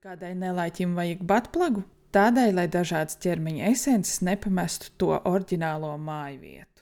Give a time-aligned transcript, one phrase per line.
[0.00, 1.82] Kādai nelaiķim vajag batplagu?
[2.16, 6.80] Tādai, lai dažādas ķermeņa esences nepamestu to oriģinālo māju vietu.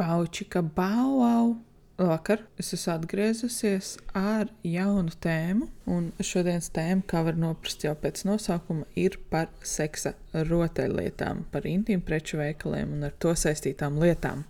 [0.00, 1.58] Paučika bauau!
[2.00, 8.22] Vakar es esmu atgriezusies ar jaunu tēmu, un šodienas tēma, kā var noprast jau pēc
[8.24, 14.46] nosaukuma, ir par seksa rotaļlietām, par intīmu preču veikaliem un ar to saistītām lietām.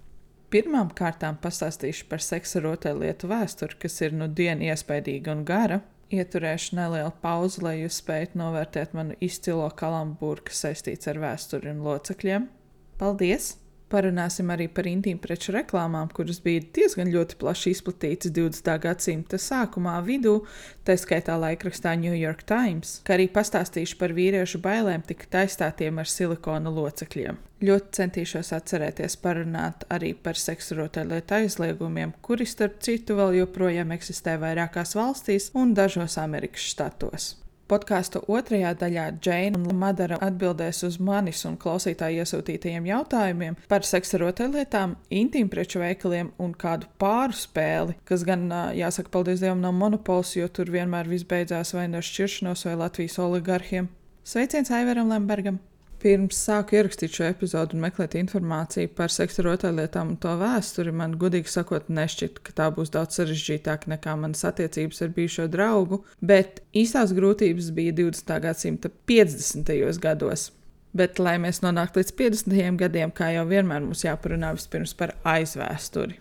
[0.51, 5.79] Pirmām kārtām pastāstīšu par seksa rotaļlietu vēsturi, kas ir nu dienu iespaidīga un gara.
[6.11, 11.85] Ieturēšu nelielu pauzi, lai jūs spētu novērtēt manu izcilo kalambūru, kas saistīts ar vēsturi un
[11.87, 12.49] locekļiem.
[12.99, 13.53] Paldies!
[13.91, 18.71] Parunāsim arī par intīmu preču reklāmām, kuras bija diezgan plaši izplatītas 20.
[18.85, 20.37] gadsimta sākumā vidū,
[20.87, 26.07] tā skaitā laikrakstā New York Times, kā arī pastāstīšu par vīriešu bailēm tik taistātiem ar
[26.07, 27.43] silikona locekļiem.
[27.67, 34.39] Ļoti centīšos atcerēties parunāt arī par seksu rotaļlietu aizliegumiem, kuri starp citu vēl joprojām eksistē
[34.41, 37.33] vairākās valstīs un dažos Amerikas štatos.
[37.71, 44.19] Podkāstu otrajā daļā Džeina un Madara atbildēs uz manis un klausītāju iesūtītajiem jautājumiem par seksa
[44.25, 50.51] rotaļlietām, intīmpreču veikaliem un kādu pāru spēli, kas gan, jāsaka, paldies Dievam, nav monopols, jo
[50.51, 53.93] tur vienmēr viss beidzās vai no šķiršanos vai Latvijas oligarhiem.
[54.27, 55.63] Sveiciens Aivaram Lembergam!
[56.01, 61.19] Pirms sāku ierakstīt šo epizodu un meklēt informāciju par seksu rotaļlietām un to vēsturi, man
[61.21, 66.63] godīgi sakot, nešķiet, ka tā būs daudz sarežģītāka nekā manas attiecības ar bijušo draugu, bet
[66.73, 68.33] īstās grūtības bija 20.
[68.47, 69.75] gadsimta 50.
[70.01, 70.47] gados.
[70.97, 72.81] Bet, lai mēs nonāktu līdz 50.
[72.81, 76.17] gadiem, kā jau vienmēr mums jāparunā vispirms par aizvēsturi.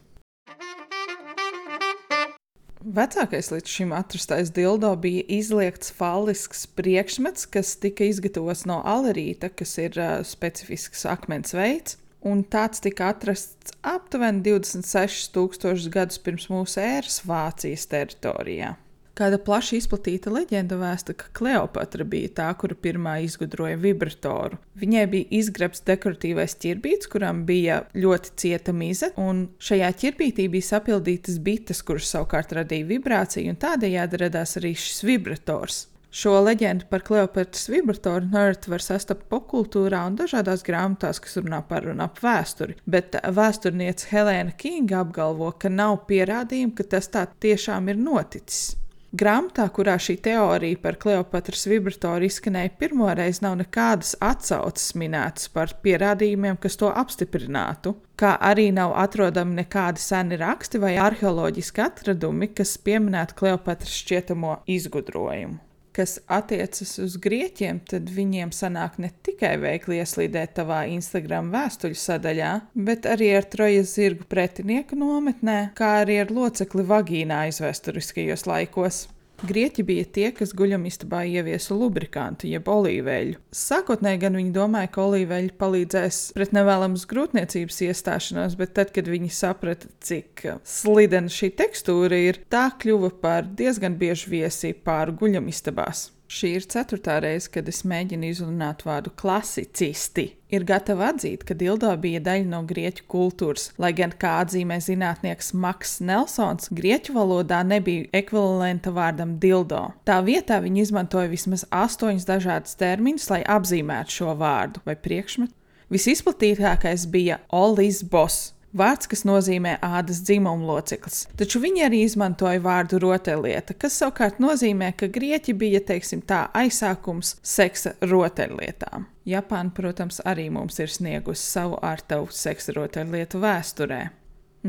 [2.79, 9.75] Vecākais līdz šim atrastais dildo bija izliekts fallisks priekšmets, kas tika izgatavots no alerīta, kas
[9.83, 11.97] ir uh, specifisks akmens veids.
[12.23, 18.73] Un tāds tika atrasts aptuveni 26,000 gadus pirms mūsu ēras Vācijas teritorijā.
[19.19, 24.55] Kāda plaši izplatīta leģenda vēsta, ka Kleopatra bija tā, kura pirmā izgudroja vibratoru.
[24.79, 31.41] Viņai bija izgrebts dekoratīvais ķirbīts, kuram bija ļoti cieta mize, un šajā ķirbītī bija sapildītas
[31.43, 35.83] bites, kuras savukārt radīja vibrāciju, un tādējādi radās arī šis vibrators.
[36.15, 41.91] Šo leģendu par Kleopatras vibratoru nerds var sastapt popkultūrā un dažādās grāmatās, kas runā par
[41.91, 47.91] un ap vēsturi, bet vēsturniece Helēna Kinga apgalvo, ka nav pierādījumu, ka tas tā tiešām
[47.91, 48.78] ir noticis.
[49.09, 56.59] Grāmatā, kurā šī teorija par Kleopatras vibratoru izskanēja pirmoreiz, nav nekādas atsauces minētas par pierādījumiem,
[56.61, 63.39] kas to apstiprinātu, kā arī nav atrodami nekādi seni raksti vai arheoloģiski atradumi, kas pieminētu
[63.41, 65.57] Kleopatras šķietamo izgudrojumu
[65.99, 72.53] kas attiecas uz grieķiem, tad viņiem sanāk ne tikai veikli ieslīdēt tavā Instagram vēstuļu sadaļā,
[72.87, 79.07] bet arī ar trojas zirgu pretinieku nometnē, kā arī ar locekli vagīnā aizvēsturiskajos laikos.
[79.47, 83.37] Grieķi bija tie, kas guļamistabā ieviesa lubrikantu, jeb olīveļu.
[83.55, 89.31] Sākotnēji gan viņi domāja, ka olīveļi palīdzēs pret nevēlamas grūtniecības iestāšanos, bet tad, kad viņi
[89.31, 96.09] saprata, cik slidena šī tekstūra ir, tā kļuva par diezgan biežu viesi pāri guļamistabās.
[96.29, 100.27] Šī ir ceturtā reize, kad es mēģinu izrunāt vārdu klasicisti.
[100.53, 105.55] Ir gatava atzīt, ka dildo bija daļa no grieķu kultūras, lai gan, kā atzīmē zinātnieks
[105.57, 109.87] Maks Nelsons, grieķu valodā nebija ekvivalenta vārdam dildo.
[110.05, 115.55] Tā vietā viņi izmantoja vismaz astoņus dažādus terminus, lai apzīmētu šo vārdu vai priekšmetu.
[115.89, 123.73] Visizplatītākais bija olizbos, Vārds, kas nozīmē ādas dzimuma loceklis, taču viņi arī izmantoja vārdu rotaļlieta,
[123.81, 129.07] kas savukārt nozīmē, ka grieķi bija, teiksim tā, aizsākums seksa rotaļlietām.
[129.29, 134.03] Japāna, protams, arī mums ir sniegusi savu ārtavu seksa rotaļlietu vēsturē.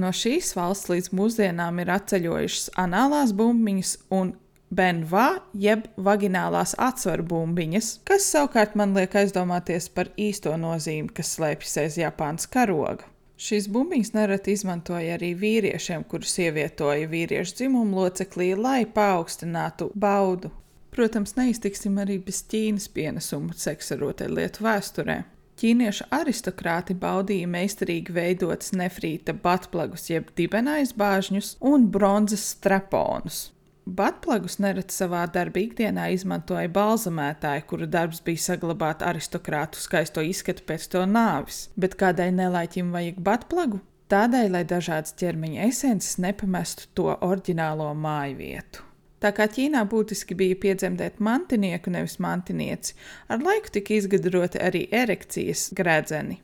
[0.00, 4.32] No šīs valsts līdz mūsdienām ir atceļojušas anālās bumbiņas un
[4.72, 11.80] benvā, jeb vaginālās atsvaru bumbiņas, kas savukārt man liek aizdomāties par īsto nozīmi, kas slēpjas
[11.84, 13.10] aiz Japānas karoga.
[13.40, 20.50] Šīs bumbiņas nereti izmantoja arī vīriešiem, kurus ievietoja vīriešu dzimumu loceklī, lai paaugstinātu baudu.
[20.92, 25.16] Protams, neiztiksim arī bez Ķīnas pienesumu seksa rotaļlietu vēsturē.
[25.60, 33.40] Ķīniešu aristokrāti baudīja meistarīgi veidotas nefrīta batplagus, jeb dibenaizbāžņus un bronzas straponus.
[33.90, 40.84] Batplagus nereti savā darba ikdienā izmantoja balzamētāji, kuru darbs bija saglabāt aristokrātu skaisto izskatu pēc
[40.92, 41.64] to nāvis.
[41.80, 43.80] Bet kādai nelaiķim vajag batplagu?
[44.10, 48.86] Tādai, lai dažādas ķermeņa esences nepamestu to oriģinālo māju vietu.
[49.20, 52.94] Tā kā Ķīnā būtiski bija piedzemdēt mantinieku, nevis mantinieci,
[53.28, 56.38] ar laiku tika izgudroti arī erekcijas gredzeni.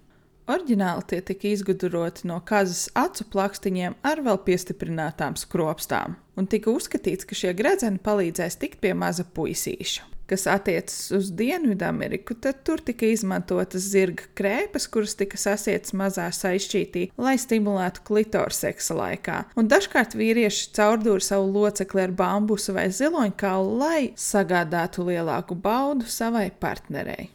[0.46, 7.26] Oriģināli tie tika izgudroti no kazas acu plakstiņiem ar vēl piestiprinātām skropstām, un tika uzskatīts,
[7.26, 10.06] ka šie gredzeni palīdzēs tikt pie maza puisīša.
[10.26, 17.04] Kas attiecas uz Dienvidameriku, tad tur tika izmantotas zirga krēpes, kuras tika sasietas mazā saistītī,
[17.18, 19.38] lai stimulētu klitoru seksa laikā.
[19.58, 26.48] Un dažkārt vīrieši caurdūra savu locekli ar bambusu vai ziloņkaulu, lai sagādātu lielāku baudu savai
[26.50, 27.30] partnerei.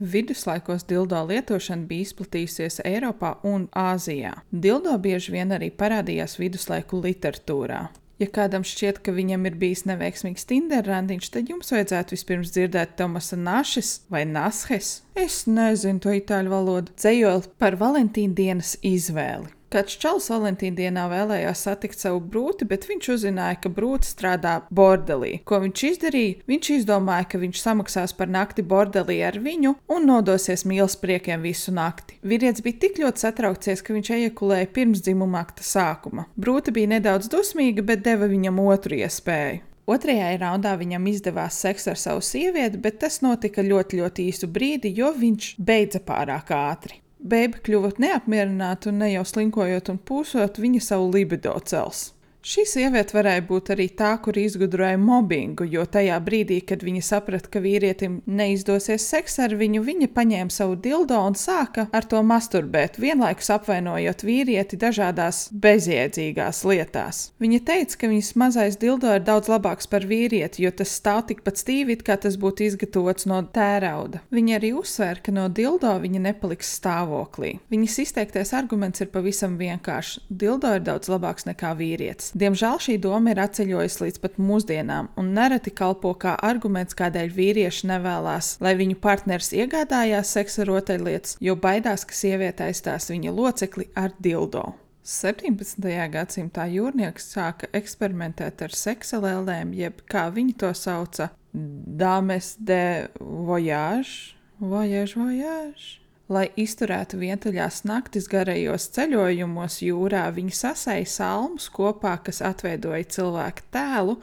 [0.00, 4.32] Viduslaikos dildo lietošana bija izplatījusies Eiropā un Āzijā.
[4.50, 7.82] Dildo bieži vien arī parādījās viduslaiku literatūrā.
[8.20, 12.96] Ja kādam šķiet, ka viņam ir bijis neveiksmīgs Tinder randiņš, tad jums vajadzētu vispirms dzirdēt
[12.96, 15.02] Tomasa Našes vai Nashes.
[15.16, 16.96] Es nezinu to itāļu valodu.
[16.96, 19.52] Dzējoli par Valentīna dienas izvēli.
[19.70, 25.36] Kāds čalis Valentīna dienā vēlējās satikt savu brūti, bet viņš uzzināja, ka brūti strādā bordelī.
[25.46, 26.40] Ko viņš izdarīja?
[26.50, 31.70] Viņš izdomāja, ka viņš samaksās par nakti bordelī ar viņu un nodosies mīlas priekiem visu
[31.76, 32.18] nakti.
[32.26, 36.26] Vīrietis bija tik ļoti satraukties, ka viņš ejakulēja pirms dzimuma akta sākuma.
[36.34, 39.68] Brūti bija nedaudz dusmīga, bet deva viņam otru iespēju.
[39.90, 44.92] Otrajā raundā viņam izdevās seks ar savu sievieti, bet tas notika ļoti, ļoti īsu brīdi,
[44.98, 46.99] jo viņš beidza pārāk ātri.
[47.20, 52.10] Bēba kļuva neapmierināta un ne jau slinkojot un pūsot, viņa savu libido cels.
[52.40, 57.50] Šī sieviete varēja būt arī tā, kur izgudroja mobbingu, jo tajā brīdī, kad viņa saprata,
[57.52, 62.96] ka vīrietim neizdosies seks ar viņu, viņa paņēma savu dildo un sāka ar to masturbēt,
[62.96, 67.20] vienlaikus apvainojot vīrieti dažādās bezjēdzīgās lietās.
[67.44, 71.60] Viņa teica, ka viņas mazais dildo ir daudz labāks par vīrieti, jo tas stāv tikpat
[71.60, 74.24] stīvi, kā tas būtu izgatavots no tērauda.
[74.32, 77.58] Viņa arī uzsvēra, ka no dildo viņa nepaliks stāvoklī.
[77.68, 80.24] Viņas izteiktais arguments ir pavisam vienkāršs.
[80.32, 82.29] Dildo ir daudz labāks nekā vīrietis.
[82.38, 87.88] Diemžēl šī doma ir atceļojusi līdz pat mūsdienām un nereti kalpo kā arguments, kādēļ vīrieši
[87.90, 94.14] nevēlas, lai viņu partneris iegādājās seksa rotaļlietas, jo baidās, ka sieviete aizstās viņa locekli ar
[94.22, 94.70] dildo.
[95.10, 95.80] 17.
[96.12, 104.36] gadsimtā jūrnieks sāka eksperimentēt ar seksa lēlēm, jeb kā viņi to sauca, dames de voyage,
[104.60, 105.96] voyage, voyage.
[106.30, 114.14] Lai izturētu vientuļās naktis garajos ceļojumos jūrā, viņi sasēja salmus kopā, kas atveidoja cilvēku tēlu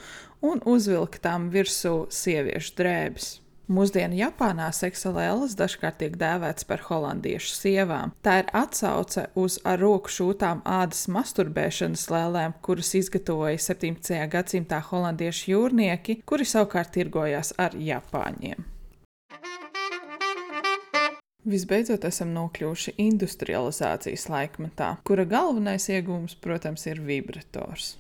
[0.48, 3.28] un uzvilka tām virsū sieviešu drēbes.
[3.68, 8.16] Mūsdienu Japānā seksuālēlas dažkārt tiek dēvēts par holandiešu sievām.
[8.24, 14.16] Tā ir atsauce uz ar roku šūtām ādas masturbēšanas lēlēm, kuras izgatavoja 17.
[14.32, 18.64] gadsimtā holandiešu jūrnieki, kuri savukārt tirgojās ar japāņiem.
[21.48, 27.94] Visbeidzot, esam nokļuvuši industrializācijas laikmetā, kura galvenais iegūms, protams, ir vibrators.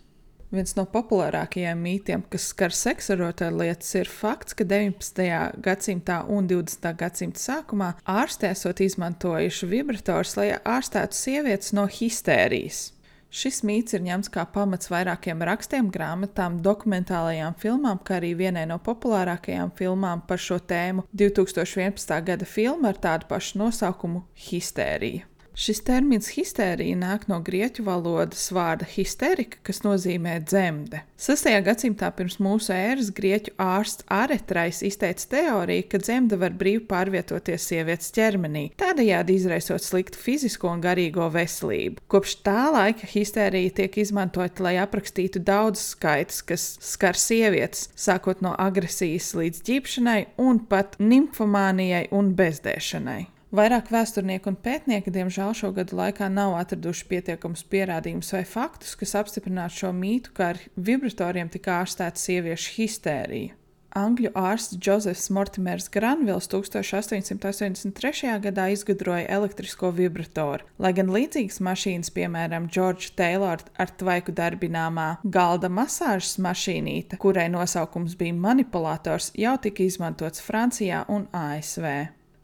[0.51, 5.23] Viens no populārākajiem mītiem, kas skar seksuālotāju lietas, ir fakts, ka 19.
[5.63, 6.91] gadsimtā un 20.
[6.99, 12.85] gadsimta sākumā ārsti esot izmantojuši vibrators, lai ārstētu sievietes no histērijas.
[13.29, 18.79] Šis mīts ir ņemts kā pamats vairākiem rakstiem, grāmatām, dokumentālajām filmām, kā arī vienai no
[18.79, 22.21] populārākajām filmām par šo tēmu- 2011.
[22.23, 25.27] gada filma ar tādu pašu nosaukumu- Histērija.
[25.57, 30.99] Šis termins histērija nāk no grieķu valodas vārda histerika, kas nozīmē dzemde.
[31.17, 31.47] 6.
[31.65, 38.13] gadsimtā pirms mūsu ēras grieķu ārsts Aretrais izteica teoriju, ka dzemde var brīvi pārvietoties sievietes
[38.13, 42.03] ķermenī, tādējādi izraisot sliktu fizisko un garīgo veselību.
[42.05, 48.53] Kopš tā laika histērija tiek izmantota, lai aprakstītu daudz skaitas, kas skar sievietes, sākot no
[48.61, 53.23] agresijas līdz ģipšanai un pat nimfomānijai un bezdēšanai.
[53.47, 59.15] Vairāk vēsturnieku un pētnieki, diemžēl, šo gadu laikā nav atraduši pietiekamus pierādījumus vai faktus, kas
[59.21, 63.55] apstiprinātu šo mītu, ka ar vibratoriem tika ārstēta sieviešu histērija.
[63.97, 68.33] Angļu ārsts Džozefs Mortimers Granvils 1883.
[68.43, 75.71] gadā izgudroja elektrisko vibratoru, lai gan līdzīgas mašīnas, piemēram, George Taylor ar tvaiku darbināmā galda
[75.71, 81.87] masāžas mašīnīte, kurai nosaukums bija manipulators, jau tika izmantots Francijā un ASV.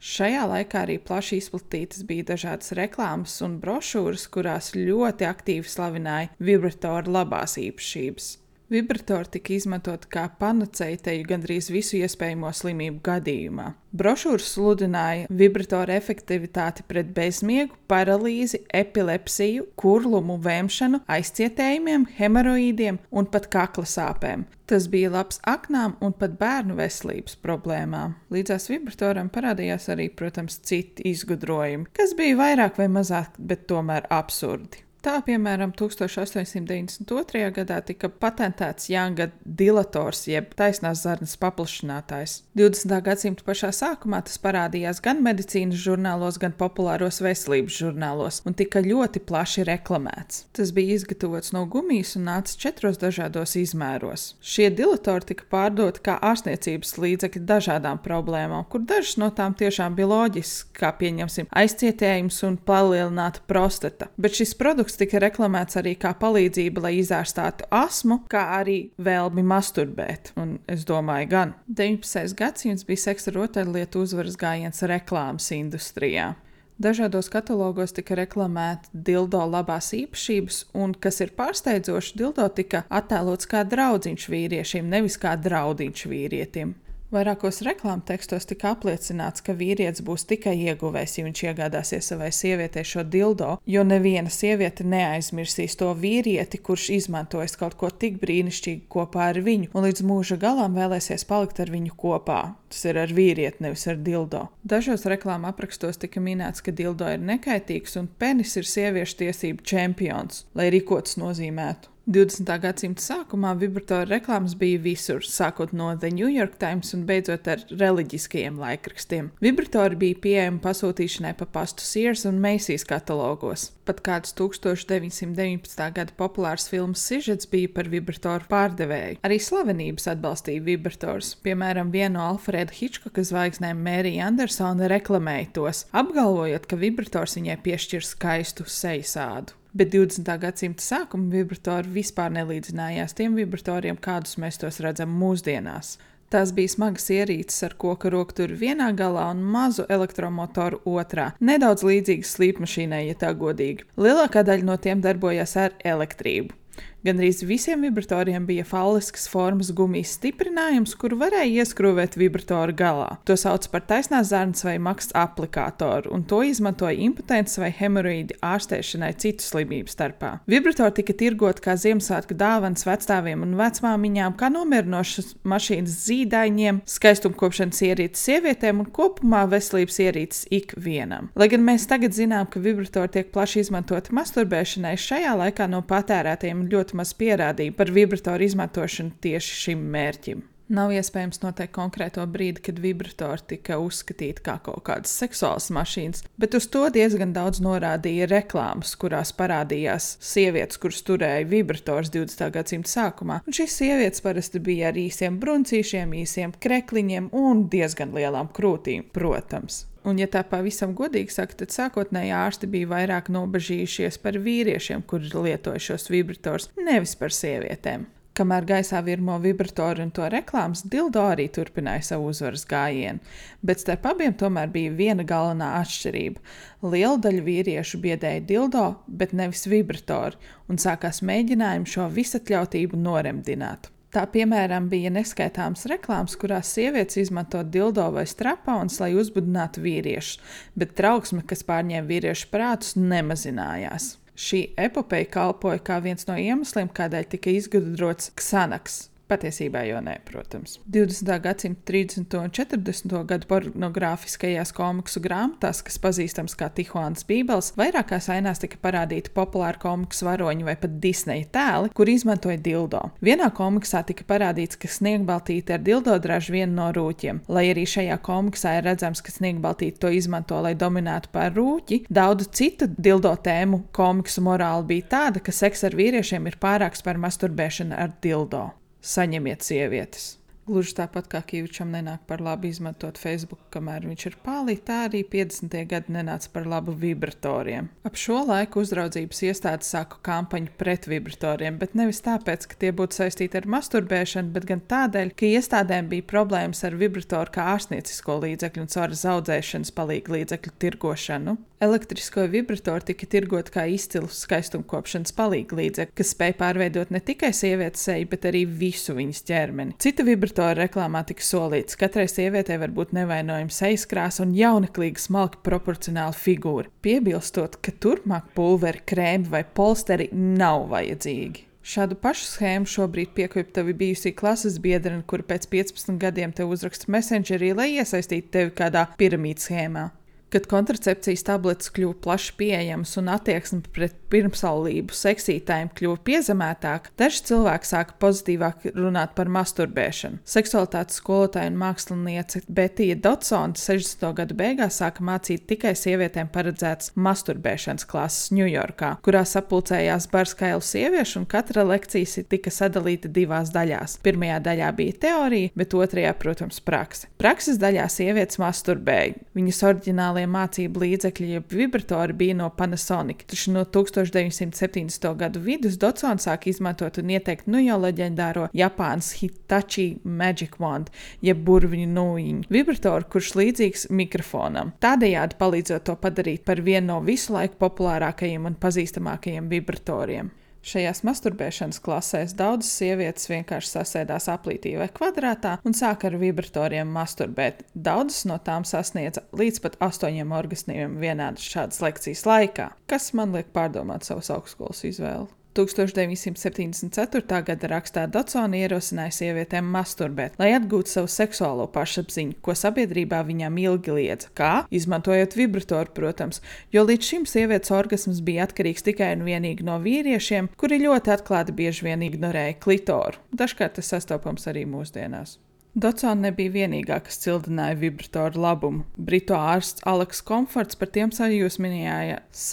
[0.04, 7.14] Šajā laikā arī plaši izplatītas bija dažādas reklāmas un brošūras, kurās ļoti aktīvi slavināja vibratoru
[7.14, 8.26] labās īpašības.
[8.74, 13.68] Vibratori tika izmantoti kā panacēja teju gandrīz visu iespējamo slimību gadījumā.
[13.94, 23.86] Brošūras sludināja vibratoru efektivitāti pret bezmiegu, paralīzi, epilepsiju, kurlumu, vēmšanu, aizcietējumiem, hemoroīdiem un pat kakla
[23.86, 24.42] sāpēm.
[24.66, 28.16] Tas bija labs aknām un pat bērnu veselības problēmām.
[28.34, 34.82] Līdzās vibratoram parādījās arī, protams, citi izgudrojumi, kas bija vairāk vai mazāk, bet tomēr absurdi.
[35.04, 37.50] Tā, piemēram, 1892.
[37.52, 42.38] gadā tika patentēts Younga dilators, jeb taisnās zarnas paplašinātājs.
[42.56, 42.94] 20.
[43.04, 49.20] gadsimta pašā sākumā tas parādījās gan medicīnas žurnālos, gan populāros veselības žurnālos un tika ļoti
[49.28, 50.46] plaši reklamēts.
[50.56, 54.30] Tas bija izgatavots no gumijas un nāca četros dažādos izmēros.
[54.40, 60.08] Šie dilatori tika pārdoti kā ārstniecības līdzekļi dažādām problēmām, kur dažas no tām tiešām bija
[60.14, 64.08] loģiskas, kā pieņemsim aizcietējums un palielināta prostata.
[64.16, 69.42] Bet šis produkts produkts tika reklamēts arī kā palīdzība, lai izārstātu asmu, kā arī vēlmi
[69.42, 70.32] masturbēt.
[70.36, 72.34] Un es domāju, gan 19.
[72.34, 76.34] gadsimts bija seksa rotaļlietu uzvaras gājiens reklāmas industrijā.
[76.78, 83.62] Dažādos katalogos tika reklamēta dildo labās īpašības, un, kas ir pārsteidzoši, dildo tika attēlots kā
[83.64, 86.74] draudziņš vīriešiem, nevis kā draudiņš vīrietim.
[87.14, 93.04] Vairākos reklāmtekstos tika apliecināts, ka vīrietis būs tikai ieguvējs, ja viņš iegādāsies savai sievietei šo
[93.06, 99.38] dildo, jo neviena sieviete neaizmirsīs to vīrieti, kurš izmantojas kaut ko tik brīnišķīgu kopā ar
[99.46, 102.42] viņu, un līdz mūža galam vēlēsies palikt ar viņu kopā.
[102.74, 104.48] Tas ir ar vīrieti, nevis ar dildo.
[104.66, 110.48] Dažos reklāmu aprakstos tika minēts, ka dildo ir nekaitīgs un penis ir sieviešu tiesību čempions,
[110.58, 111.93] lai rīkots nozīmētu.
[112.04, 112.50] 20.
[112.60, 117.62] gadsimta sākumā vibratoru reklāmas bija visur, sākot no The New York Times un beidzot ar
[117.70, 119.30] reliģiskajiem laikrakstiem.
[119.40, 123.70] Vibratori bija pieejami pasūtīšanai pa pastu Sears un Macy's katalogos.
[123.88, 125.88] Pat kāds 1919.
[125.96, 129.22] gada populārs filmas sižets bija par vibratoru pārdevēju.
[129.24, 131.32] Arī slavenības atbalstīja vibratorus.
[131.40, 138.10] Piemēram, viena no Alfreda Hitchcocka zvaigznēm Mērija Andersona reklamēja tos, apgalvojot, ka vibrators viņai piešķir
[138.12, 140.30] skaistu sejasādu bet 20.
[140.40, 145.96] gadsimta sākuma vibratori vispār nelīdzinājās tiem vibratoriem, kādus mēs tos redzam mūsdienās.
[146.32, 151.28] Tās bija smagas ierīces ar koka rokturu vienā galā un mazu elektromotoru otrā.
[151.38, 153.86] Nedaudz līdzīgas slīpmašīnai, ja tā godīgi.
[154.00, 156.56] Lielākā daļa no tiem darbojās ar elektrību.
[157.04, 163.10] Gan arī visiem vibratoriem bija falliskas formas gumijas stiprinājums, kuru varēja ieskrūvēt vibratoru galā.
[163.28, 169.10] To sauc par taisnās zarnas vai maksa aplikātoru, un to izmantoja impotents vai hemoroīdi ārstēšanai
[169.20, 170.30] citu slimību starpā.
[170.48, 178.24] Vibratori tika tirgot kā Ziemassvētku dāvans vecstāviem un vecmāmiņām, kā nomierinošas mašīnas zīdaiņiem, skaistumkopšanas ierīces
[178.30, 181.28] sievietēm un kopumā veselības ierīces ikvienam.
[181.36, 186.64] Lai gan mēs tagad zinām, ka vibratori tiek plaši izmantoti masturbēšanai, šajā laikā no patērētiem
[186.72, 190.42] ļoti ļoti maz pierādījumu par vibratoru izmantošanu tieši šim mērķim.
[190.74, 196.54] Nav iespējams noteikt konkrēto brīdi, kad vibratori tika uzskatīti kā kaut kādas seksuālas mašīnas, bet
[196.56, 202.48] uz to diezgan daudz norādīja reklāmas, kurās parādījās sievietes, kuras turēja vibrators 20.
[202.56, 203.42] gadsimta sākumā.
[203.44, 209.84] Un šīs sievietes parasti bija ar īsiem bruncīšiem, īsiem krekliņiem un diezgan lielām krūtīm, protams.
[210.04, 215.32] Un, ja tā pavisam godīgi saka, tad sākotnēji ārsti bija vairāk nobežījušies par vīriešiem, kuri
[215.32, 218.04] lietoja šos vibrators, nevis par sievietēm.
[218.34, 223.22] Kamēr gaisā virmo vibratoru un to reklāmas, Dildo arī turpināja savu uzvaras gājienu,
[223.62, 226.42] bet starp abiem tomēr bija viena galvenā atšķirība.
[226.82, 233.93] Liela daļa vīriešu biedēja Dildo, bet nevis vibratoru, un sākās mēģinājumi šo visatļautību noremdināt.
[234.14, 240.36] Tā piemēram bija neskaitāmas reklāmas, kurās sievietes izmanto dildo vai strapons, lai uzbudinātu vīriešus,
[240.78, 244.12] bet trauksme, kas pārņēma vīriešu prātus, nemazinājās.
[244.38, 250.76] Šī epopeja kalpoja kā viens no iemesliem, kādēļ tika izgudrots Xanaks, Patiesībā jau nē, protams.
[250.92, 251.30] 20.
[251.40, 252.34] gadsimta 30.
[252.36, 253.14] un 40.
[253.24, 260.28] gadu pornogrāfiskajās komiksu grāmatās, kas pazīstams kā Tihuānas Bībeles, vairākās ainās tika parādīti populāri komiksu
[260.28, 263.00] varoņi vai pat Disneja tēli, kur izmantoja dildo.
[263.24, 267.46] Vienā komiksā tika parādīts, ka sniegbaltīte ar dildo draž vienu no rūķiem.
[267.48, 272.52] Lai arī šajā komiksā ir redzams, ka sniegbaltīte to izmanto, lai dominētu pār rūķi, daudzu
[272.52, 277.96] citu dildo tēmu komiksu morāli bija tāda, ka seks ar vīriešiem ir pārāks par masturbēšanu
[277.96, 278.68] ar dildo
[279.04, 280.34] saņemiet sievietes.
[280.64, 285.20] Gluži tāpat kā Kīvičam nenāk par labu izmantot Facebook, kamēr viņš ir pālī, tā arī
[285.28, 285.74] 50.
[285.90, 287.90] gadi nenāca par labu vibratoriem.
[288.08, 293.20] Ap šo laiku uzraudzības iestādes sāka kampaņu pret vibratoriem, bet nevis tāpēc, ka tie būtu
[293.20, 298.86] saistīti ar masturbēšanu, bet gan tādēļ, ka iestādēm bija problēmas ar vibratoru kā ārstniecisko līdzekļu
[298.86, 301.58] un caur zaudzēšanas palīgu līdzekļu tirgošanu.
[301.84, 308.30] Elektrisko vibratoru tika tirgot kā izcilu skaistumkopšanas palīglīdzekli, kas spēja pārveidot ne tikai sievietes seju,
[308.30, 309.96] bet arī visu viņas ķermeni.
[310.00, 315.18] Cita vibratora reklāmā tika solīts, ka katrai sievietei var būt nevainojama sejas krāsa un jauneklīga
[315.18, 321.70] smalki proporcionāla figūra, piebilstot, ka turpmāk pulveri, krēmi vai polsteri nav vajadzīgi.
[321.84, 327.10] Šādu pašu schēmu šobrīd piekopja tavi bijusī klases biedrene, kura pēc 15 gadiem te uzraksta
[327.12, 330.06] messengerī, lai iesaistītu tevi kādā piramīdas schēmā.
[330.54, 337.88] Kad kontracepcijas tabletes kļuva plaši pieejamas un attieksme pret pirmsaulību seksītājiem kļuva piezemētāka, daži cilvēki
[337.88, 340.38] sāka pozitīvāk runāt par masturbēšanu.
[340.46, 344.28] Seksualitātes skolotāja un māksliniece Betija Dotsona 60.
[344.38, 351.48] gadu beigās sāka mācīt tikai sievietēm paredzētas masturbēšanas klases Ņujorkā, kurā sapulcējās barskailu sieviešu, un
[351.50, 354.20] katra lekcija tika sadalīta divās daļās.
[354.22, 357.26] Pirmajā daļā bija teorija, bet otrajā, protams, prakse.
[357.42, 359.38] Prakses daļā sievietes masturbēja.
[359.58, 363.44] Viņas oriģinālajā digitālie mācību līdzekļi, jeb vibratori, bija no Panasonic.
[363.46, 365.36] Taču no 1970.
[365.36, 371.10] gadu vidus Dotsons sāk izmantot un ieteikt nu jau leģendāro Japānas Hitachi Magic Wand,
[371.42, 374.92] jeb burviņu nūjiņu vibratoru, kurš līdzīgs mikrofonam.
[375.00, 380.50] Tādējādi palīdzot to padarīt par vienu no visu laiku populārākajiem un pazīstamākajiem vibratoriem.
[380.84, 387.86] Šajās masturbēšanas klasēs daudzas sievietes vienkārši sasēdās aplītī vai kvadrātā un sāka ar vibratoriem masturbēt.
[387.96, 393.72] Daudzas no tām sasniedza līdz pat astoņiem orgasmiem vienādas šādas lekcijas laikā, kas man liek
[393.72, 395.48] pārdomāt savas augstskolas izvēli.
[395.74, 397.60] 1974.
[397.66, 404.16] gada rakstā Dotsona ierosināja sievietēm masturbēt, lai atgūtu savu seksuālo pašapziņu, ko sabiedrībā viņām ilgi
[404.18, 404.52] liedza.
[404.54, 404.72] Kā?
[404.94, 406.62] Izmantojot vibratoru, protams,
[406.94, 411.76] jo līdz šim sievietes orgasms bija atkarīgs tikai un vienīgi no vīriešiem, kuri ļoti atklāti
[411.76, 413.42] bieži vien ignorēja klitoru.
[413.54, 415.58] Dažkārt tas sastopams arī mūsdienās.
[415.94, 419.04] Dotsona nebija vienīgā, kas cildināja vibratoru labumu.
[419.14, 422.64] Britu ārsts Aleks Komforts par tiem sajūsminājās.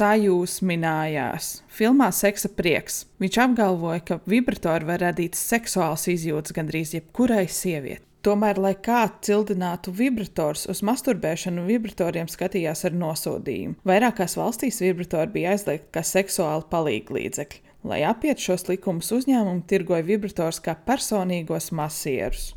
[1.70, 3.04] Filmā Seksa prieks.
[3.22, 8.08] Viņš apgalvoja, ka vibratori var radīt seksuāls izjūtas gandrīz jebkurai sievietei.
[8.26, 13.80] Tomēr, lai kā cildinātu vibrators, uz masturbēšanu vibratoriem skatījās ar nosodījumu.
[13.86, 17.62] Vairākās valstīs vibratori bija aizliegti kā seksuāli palīglīdzekļi.
[17.90, 22.52] Lai apietu šos likumus, uzņēmumi tirgoja vibratorus kā personīgos masierus.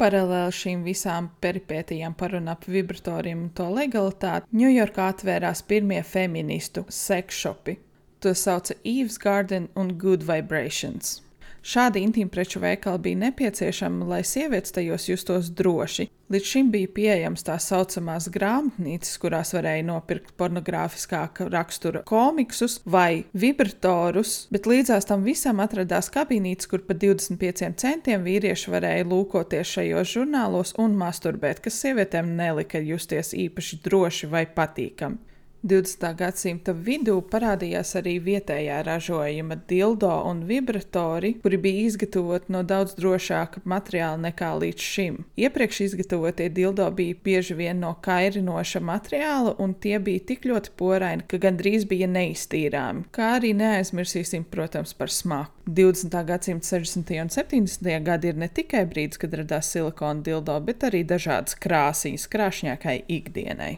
[0.00, 6.86] Paralēli šīm visām peripētījām par un ap vibratoriem un to legalitāti, Ņujorkā atvērās pirmie feministu
[6.88, 7.76] sekšopi.
[8.24, 11.18] To sauca Eve's Garden un Good Vibrations.
[11.60, 16.08] Šādi intīmpreču veikali bija nepieciešami, lai sievietes tajos justos droši.
[16.32, 24.46] Līdz šim bija pieejamas tā saucamās grāmatnīcas, kurās varēja nopirkt pornogrāfiskāka rakstura komiksus vai vibratorus,
[24.54, 30.76] bet līdzās tam visam atradās kabinītes, kur par 25 centiem vīrieši varēja lūkoties šajos žurnālos
[30.80, 35.29] un masturbēt, kas sievietēm nelika justies īpaši droši vai patīkami.
[35.62, 36.06] 20.
[36.16, 43.60] gadsimta vidū parādījās arī vietējā ražojuma dildo un vibratori, kuri bija izgatavoti no daudz drošāka
[43.68, 45.20] materiāla nekā līdz šim.
[45.36, 51.28] Iepriekš izgatavotie dildo bija bieži vien no kairinoša materiāla, un tie bija tik ļoti poraini,
[51.28, 53.10] ka gandrīz bija neiztīrāmi.
[53.12, 55.52] Kā arī neaizmirsīsim, protams, par smaku.
[55.68, 56.22] 20.
[56.26, 57.18] gadsimta 60.
[57.20, 57.98] un 70.
[58.02, 63.74] gadi ir ne tikai brīdis, kad radās silikona dildo, bet arī dažādas krāsīs krāšņākai ikdienai.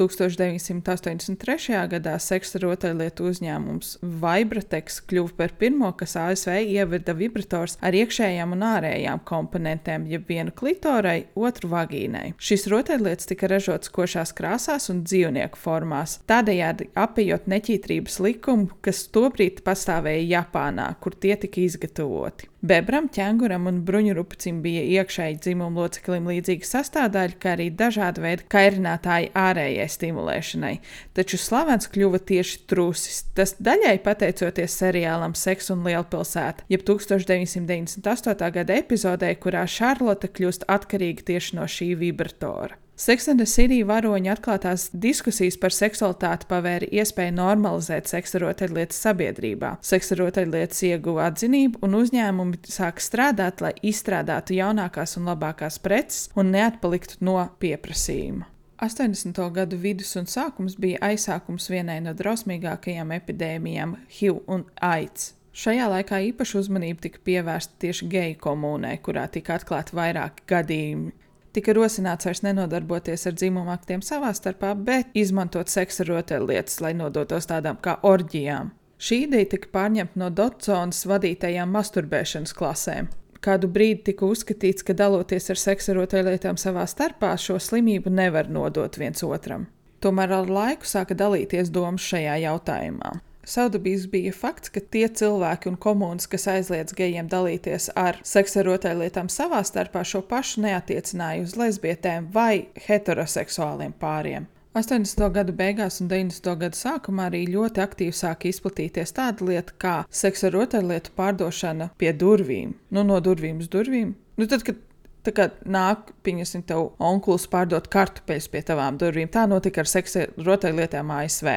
[0.00, 1.80] 1983.
[1.92, 8.64] gadā seksa rotaļlietu uzņēmums Vibratex kļuva par pirmo, kas ASV ieveda vibrators ar iekšējām un
[8.70, 12.30] ārējām komponentēm, jeb vienu klitorai, otru vagīnai.
[12.40, 19.60] Šis rotaļlietas tika ražots košās krāsās un dzīvnieku formās, tādējādi apējot neķītrības likumu, kas tobrīd
[19.66, 22.48] pastāvēja Japānā, kur tie tika izgatavoti.
[22.60, 29.30] Bebram, ķēnguram un bruņurupucim bija iekšēji dzimumu loceklim līdzīga sastāvdaļa, kā arī dažādi veidi kairinātāji
[29.32, 30.74] ārējai stimulēšanai.
[31.16, 33.22] Taču slavens kļuva tieši trusis.
[33.32, 38.52] Tas daļai pateicoties seriālam Seks un Lielpilsēta, jeb 1998.
[38.58, 42.76] gada epizodē, kurā Šarlote kļūst atkarīga tieši no šī vibratora.
[43.00, 49.70] Sex and the City varoņa atklātās diskusijas par seksualitāti pavēra iespēju normalizēt seksa rotaļlietas sabiedrībā.
[49.80, 56.52] Seksa rotaļlietas ieguva atzinību, un uzņēmumi sāka strādāt, lai izstrādātu jaunākās un labākās preces un
[56.52, 58.44] neatpaliktu no pieprasījuma.
[58.84, 59.40] 80.
[59.56, 65.32] gadu vidus un sākums bija aizsākums vienai no drausmīgākajām epidēmijām- HIV un AIDS.
[65.56, 71.16] Šajā laikā īpaša uzmanība tika pievērsta tieši geju komunai, kurā tika atklāti vairāki gadījumi
[71.56, 77.48] tika rosināts vairs nenodarboties ar dzimumu aktiem savā starpā, bet izmantot seksa rotaļlietas, lai nodotos
[77.50, 78.70] tādām kā orģijām.
[79.00, 83.08] Šī ideja tika pārņemta no Dotsonas vadītajām masturbēšanas klasēm.
[83.40, 88.98] Kādu brīdi tika uzskatīts, ka daloties ar seksa rotaļlietām savā starpā, šo slimību nevar nodot
[89.00, 89.64] viens otram.
[90.04, 93.14] Tomēr ar laiku sāka dalīties domas šajā jautājumā.
[93.50, 99.26] Saudabīs bija fakts, ka tie cilvēki un komunas, kas aizliedz gejiem dalīties ar seksa rotaļlietām
[99.32, 104.46] savā starpā, šo pašu neatiecināja uz lesbietēm vai heteroseksuāliem pāriem.
[104.78, 105.24] 80.
[105.34, 106.52] gadu beigās un 90.
[106.60, 112.76] gadu sākumā arī ļoti aktīvi sāka izplatīties tāda lieta kā seksa rotaļlietu pārdošana pie durvīm.
[112.94, 114.14] Nu, no durvīm uz durvīm.
[114.38, 114.78] Nu, tad, kad
[115.20, 119.28] Tā kā nāk, pieņemsim, tev onkulis pārdot kartupeļus pie tavām durvīm.
[119.28, 121.50] Tā notika ar seksa rotaļlietām ASV.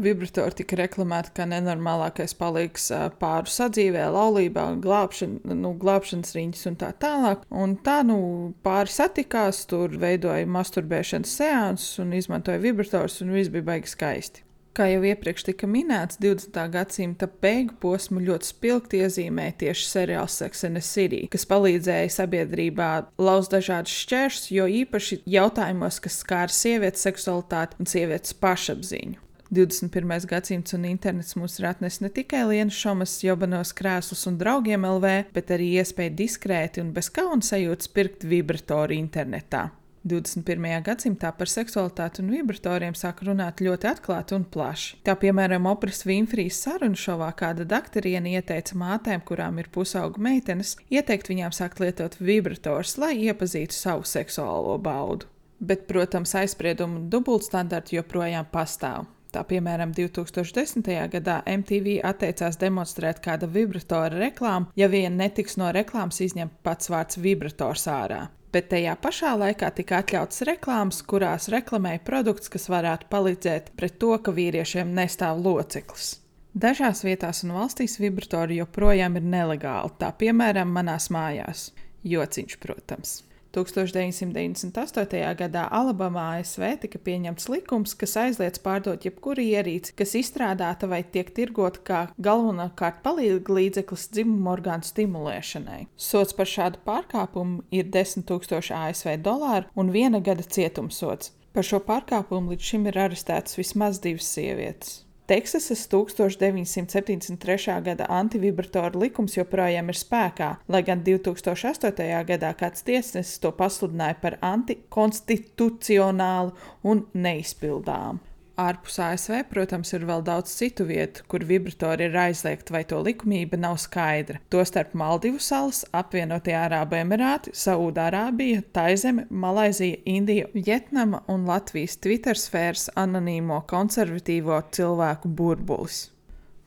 [0.00, 2.86] Vibratori tika reklamēti kā nenormālākais palīgs
[3.20, 7.42] pāru sadzīvē, laulībā, glābšana, nu, glābšanas riņķis un tā tālāk.
[7.52, 8.20] Un tā nu
[8.64, 14.46] pāri satikās, tur veidoja masturbēšanas seansus un izmantoja vibratorus, un viss bija baigi skaisti.
[14.72, 16.56] Kā jau iepriekš tika minēts, 20.
[16.72, 22.88] gadsimta beigu posmu ļoti spilgti iezīmēja tieši seriāls Sex and the City, kas palīdzēja sabiedrībā
[23.20, 29.20] lauzt dažādus šķēršļus, jo īpaši jautājumos, kas skāra sievietes seksualitāti un sievietes pašapziņu.
[29.52, 30.26] 21.
[30.26, 35.10] gadsimts un internets mums ir atnesis ne tikai Lienas šomas, jobanos krēslus un draugiem LV,
[35.34, 39.66] bet arī iespēju diskrēti un bez kauna sajūtas pirkt vibratoru internetā.
[40.08, 40.80] 21.
[40.88, 45.02] gadsimtā par seksualitāti un vibratoriem sāk runāt ļoti atklāti un plaši.
[45.04, 51.28] Tā piemēram, Opras Winfrīs sarunu šovā kāda doktoriene ieteica mātēm, kurām ir pusaugu meitenes, ieteikt
[51.28, 55.28] viņām sākt lietot vibratorus, lai iepazītu savu seksuālo baudu.
[55.60, 59.12] Bet, protams, aizspriedumu un dubultstandarti joprojām pastāv.
[59.32, 60.84] Tā piemēram, 2010.
[61.14, 67.16] gadā MTV atteicās demonstrēt kāda vibratora reklāmu, ja vien netiks no reklāmas izņemts pats vārds
[67.16, 68.26] vibrators ārā.
[68.52, 74.12] Bet tajā pašā laikā tika atļauts reklāmas, kurās reklamēja produkts, kas varētu palīdzēt pret to,
[74.20, 76.18] ka vīriešiem nestāv loceklis.
[76.52, 81.70] Dažās vietās un valstīs vibratori joprojām ir nelegāli, tā piemēram, manās mājās.
[82.04, 83.22] Jociņš, protams.
[83.56, 85.34] 1998.
[85.38, 91.30] gadā Alabamā ASV tika pieņemts likums, kas aizliedz pārdot jebkuru ierīci, kas izstrādāta vai tiek
[91.36, 95.86] tirgota kā galvenokārt palīga līdzeklis dzimumu orgānu stimulēšanai.
[95.96, 101.34] Sots par šādu pārkāpumu ir 10 000 ASV dolāru un viena gada cietumsots.
[101.52, 105.01] Par šo pārkāpumu līdz šim ir arestētas vismaz divas sievietes.
[105.26, 107.82] Teksasas 1973.
[107.86, 112.24] gada antivibratoru likums joprojām ir spēkā, lai gan 2008.
[112.26, 116.50] gadā kāds tiesnesis to pasludināja par antikonstitucionālu
[116.82, 118.31] un neizpildāmu.
[118.62, 123.58] Ārpus ASV, protams, ir vēl daudz citu vietu, kur vibratori ir aizliegti vai to likumība
[123.60, 124.40] nav skaidra.
[124.52, 132.88] Tostarp Maldivu salas, apvienotie Arābu Emirāti, Saudārābija, Taizeme, Malaizija, Indija, Vietnama un Latvijas Twitter sfēras
[132.98, 136.06] anonīmo konservatīvo cilvēku burbulis.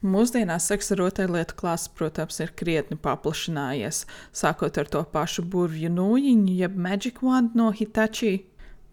[0.05, 4.03] Mūsdienās seksa rotaļlietu klāsts, protams, ir krietni paplašinājies,
[4.37, 8.43] sākot ar to pašu burvju nūjiņu, jeb Magic Wand no Hitachi,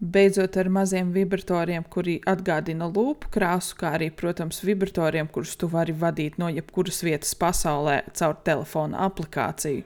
[0.03, 5.93] Beidzot ar maziem vibratoriem, kuri atgādina lūpu krāsu, kā arī, protams, vibratoriem, kurus tu vari
[5.95, 9.85] vadīt no jebkuras vietas pasaulē caur telefona aplikāciju.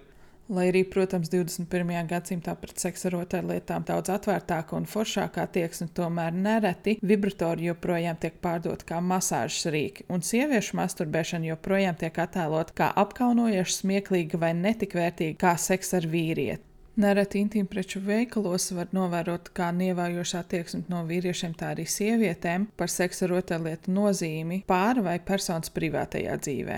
[0.50, 1.92] Lai arī, protams, 21.
[2.10, 8.88] gadsimtā pret seksa rotaļlietām daudz atvērtāka un foršākā tieksme, tomēr nereti vibratori joprojām tiek pārdoti
[8.90, 15.38] kā masāžas rīki, un sieviešu masturbēšana joprojām tiek attēlota kā apkaunojoša, smieklīga vai netik vērtīga
[15.46, 16.64] kā seks ar vīrieti.
[16.98, 23.28] Nereti intīmpreču veikalos var novērot kā nievājošā attieksme no vīriešiem, tā arī sievietēm par seksa
[23.30, 26.78] rotaļlietu nozīmi pāra vai personas privātajā dzīvē.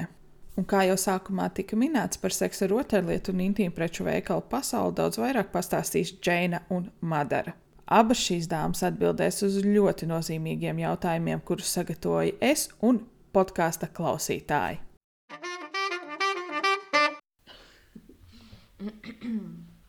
[0.59, 5.53] Un kā jau sākumā tika minēts par seksa rotaļlietu un intīmpreču veikalu pasauli, daudz vairāk
[5.55, 7.55] pastāstīs Džeina un Madara.
[7.87, 14.83] Abas šīs dāmas atbildēs uz ļoti nozīmīgiem jautājumiem, kurus sagatavoju es un podkāsta klausītāji.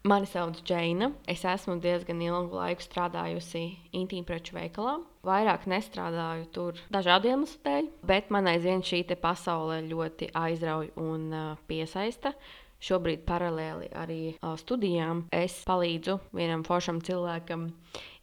[0.02, 1.10] Mani sauc Džeina.
[1.28, 3.60] Es esmu diezgan ilgu laiku strādājusi
[3.92, 4.94] intīmpreču veikalā.
[5.28, 11.28] Vairāk nestrādāju tur dažādu iemeslu dēļ, bet man aizvien šī pasaule ļoti aizrauj un
[11.68, 12.32] piesaista.
[12.80, 14.22] Šobrīd paralēli arī
[14.62, 17.68] studijām es palīdzu vienam foršam cilvēkam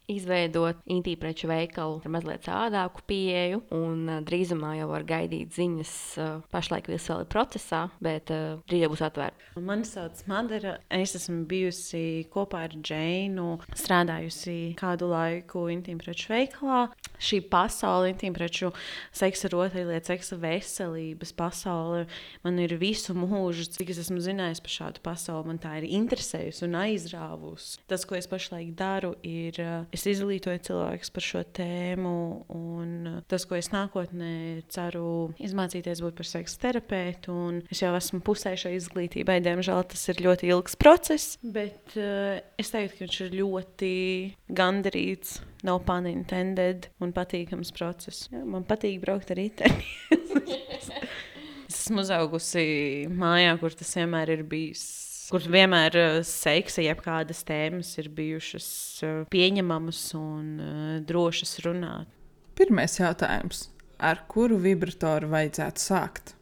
[0.08, 5.94] izveidot intīpreču veikalu ar mazliet savādāku pieeju, un uh, drīzumā jau var gaidīt ziņas.
[6.18, 9.52] Uh, pašlaik vēl ir procesā, bet drīz jau būs atvērta.
[9.60, 10.78] Mani sauc Madara.
[10.92, 16.80] Es esmu bijusi kopā ar Džeinu, strādājusi kādu laiku intīmpreču veikalā.
[17.18, 18.70] Šī pasaule, intīmpreču
[19.16, 22.06] seksa rotaļlietu, seksa veselības pasaule,
[22.44, 26.66] man ir visu mūžu, cik es esmu zinājis par šādu pasauli, man tā ir interesējusi
[26.68, 27.82] un aizrāvusi.
[27.90, 29.58] Tas, ko es pašlaik daru, ir
[29.98, 32.14] es izglītoju cilvēkus par šo tēmu,
[32.54, 32.92] un
[33.30, 34.32] tas, ko es nākotnē
[34.72, 37.34] ceru izmācīties, būt par seksu terapeitu.
[37.72, 42.72] Es jau esmu pusē šai izglītībai, diemžēl tas ir ļoti ilgs process, bet uh, es
[42.74, 43.92] teiktu, ka viņš ir ļoti
[44.60, 48.28] gandarīts, no pun intended, un patīkams process.
[48.32, 49.84] Jā, man patīk braukt ar riteni.
[51.68, 57.44] es esmu uzaugusi mājā, kur tas vienmēr ir bijis kur vienmēr uh, seksa, jeb kādas
[57.48, 58.68] tēmas ir bijušas
[59.06, 62.10] uh, pieņemamas un uh, drošas runāt.
[62.58, 63.68] Pirmais jautājums.
[63.98, 66.34] Ar kuru vibratoru vajadzētu sākt?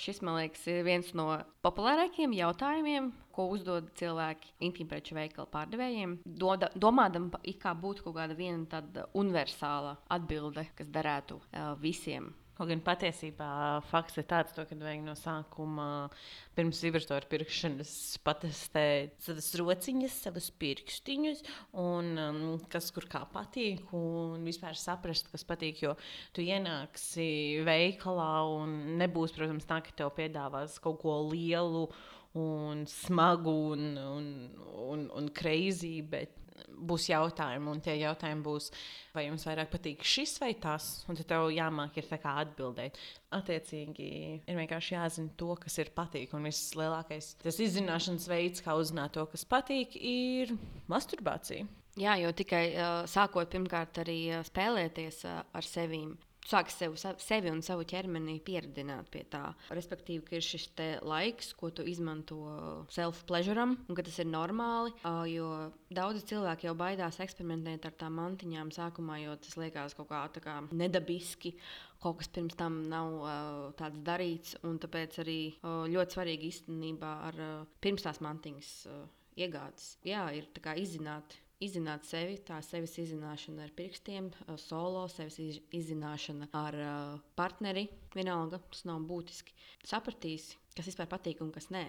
[0.00, 1.26] Šis, man liekas, ir viens no
[1.64, 6.14] populārākajiem jautājumiem, ko uzdod cilvēki intīmpreču veikalu pārdevējiem.
[6.24, 12.30] Doda, domādam, it kā būtu kaut kāda viena tāda universāla atbilde, kas derētu uh, visiem.
[12.60, 13.46] Kaut gan patiesībā
[13.88, 15.84] fakts ir tāds, to, ka vajag no sākuma,
[16.52, 21.40] pirms vibratoru pirkšanas, patestēt savas rociņas, savus pirkstiņus,
[21.80, 25.80] un um, kas kur kā patīk, un vispār saprast, kas patīk.
[25.86, 25.94] Jo
[26.36, 31.86] tu ienāksi veikalā, un nebūs, protams, tā, ka tev piedāvās kaut ko lielu
[32.36, 34.28] un smagu un, un,
[34.84, 36.36] un, un crazy, bet
[36.68, 38.70] būs jautājumi, un tie jautājumi būs,
[39.14, 42.98] vai jums vairāk patīk šis vai tas, un tad tev jāmāk ir atbildēt.
[43.34, 44.08] Attiecīgi,
[44.46, 49.26] ir vienkārši jāzina to, kas ir patīk, un vislielākais tas izzināšanas veids, kā uzzināt to,
[49.30, 50.56] kas patīk, ir
[50.90, 51.68] masturbācija.
[52.00, 56.04] Jā, jo tikai uh, sākot pirmkārt arī spēlēties uh, ar sevi,
[56.48, 59.42] sāks sev, sevi un savu ķermeni pieradināt pie tā.
[59.74, 60.68] Respektīvi, ka ir šis
[61.06, 62.38] laiks, ko tu izmanto
[62.94, 64.94] self-pleasuram, un ka tas ir normāli.
[65.30, 65.50] Jo
[65.92, 70.58] daudzi cilvēki jau baidās eksperimentēt ar tām mantiņām sākumā, jo tas liekas kaut kā, kā
[70.70, 71.54] nedabiski.
[72.00, 73.32] Kaut kas pirms tam nav uh,
[73.76, 77.50] tāds darīts, un tāpēc arī uh, ļoti svarīgi īstenībā ar uh,
[77.84, 79.02] pirms tās mantiņas uh,
[79.36, 79.98] iegādes.
[80.08, 80.48] Jā, ir
[80.80, 86.78] izzināt izzināt sevi, tā sevis izzināšana ar pirkstiem, solo, sevis izzināšana ar
[87.38, 87.86] partneri.
[88.16, 89.54] Vienalga, tas nav būtiski.
[89.86, 91.84] Sapratīsi, kas vispār patīk un kas nē.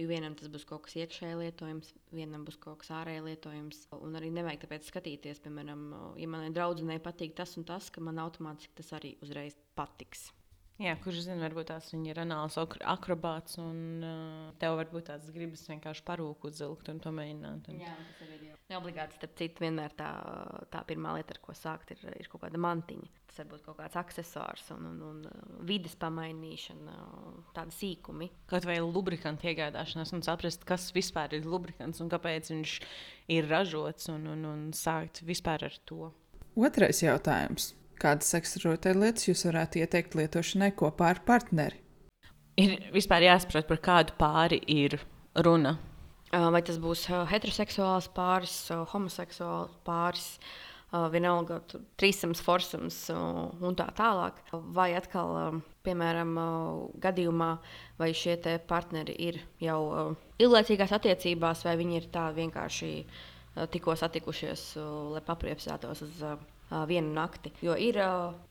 [0.00, 3.86] Jo vienam tas būs kaut kas iekšēji lietojams, vienam būs kaut kas ārēji lietojams.
[4.02, 5.88] Un arī nevajag tāpēc skatīties, piemēram,
[6.20, 10.30] ja manai draudzenei patīk tas un tas, ka man automātiski tas arī uzreiz patiks.
[10.80, 16.04] Jā, kurš zina, varbūt tās ir anāls akrobāts, un uh, tev varbūt tāds gribas vienkārši
[16.06, 17.68] parūku uzvilkt un to mēģināt.
[17.68, 17.82] Un...
[17.84, 19.18] Jā, tas ir jau neobligāti.
[19.18, 20.10] Starp citu, vienmēr tā,
[20.72, 23.10] tā pirmā lieta, ar ko sākt, ir, ir kaut kāda mantiņa.
[23.28, 26.96] Tas var būt kaut kāds accessors un, un, un uh, vidas pamainīšana,
[27.56, 28.30] tādi sīkumi.
[28.50, 32.78] Kaut vai lubrikantu iegādāšanās un saprast, kas vispār ir lubrikants un kāpēc viņš
[33.36, 36.10] ir ražots un, un, un sākt vispār ar to.
[36.58, 37.72] Otrais jautājums.
[38.00, 41.78] Kādas ekstrahotēlietas jūs varētu ieteikt lietošanai kopā ar partneri?
[42.60, 44.98] Ir vispār jāsaprot, par kādu pāri ir
[45.44, 45.78] runa.
[46.32, 48.54] Vai tas būs heteroseksuāls pāris,
[48.92, 50.26] homoseksuāls pāris,
[51.12, 51.60] vienalga,
[52.00, 54.40] trīsams, forsams un tā tālāk.
[54.76, 56.36] Vai atkal, piemēram,
[57.00, 57.50] gadījumā,
[58.00, 58.36] vai šie
[58.68, 62.92] partneri ir jau ilglaicīgās attiecībās, vai viņi ir tā vienkārši
[63.72, 64.74] tikko satikušies,
[65.12, 66.20] lai papriecātos uz
[66.88, 67.52] vienu nakti.
[67.62, 67.98] Jo ir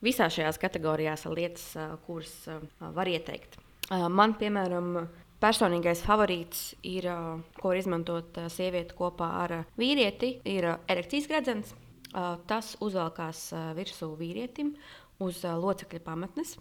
[0.04, 1.72] visās šajās kategorijās lietas,
[2.06, 2.34] kuras
[2.80, 3.58] var ieteikt.
[3.90, 4.94] Man, piemēram,
[5.42, 7.08] personīgais favorīts ir,
[7.58, 11.74] ko var izmantot sieviete kopā ar vīrieti, ir erekcijas gredzens.
[12.46, 14.74] Tas uzvelkās virsū vīrietim
[15.24, 16.58] uz locekļa pamatnes.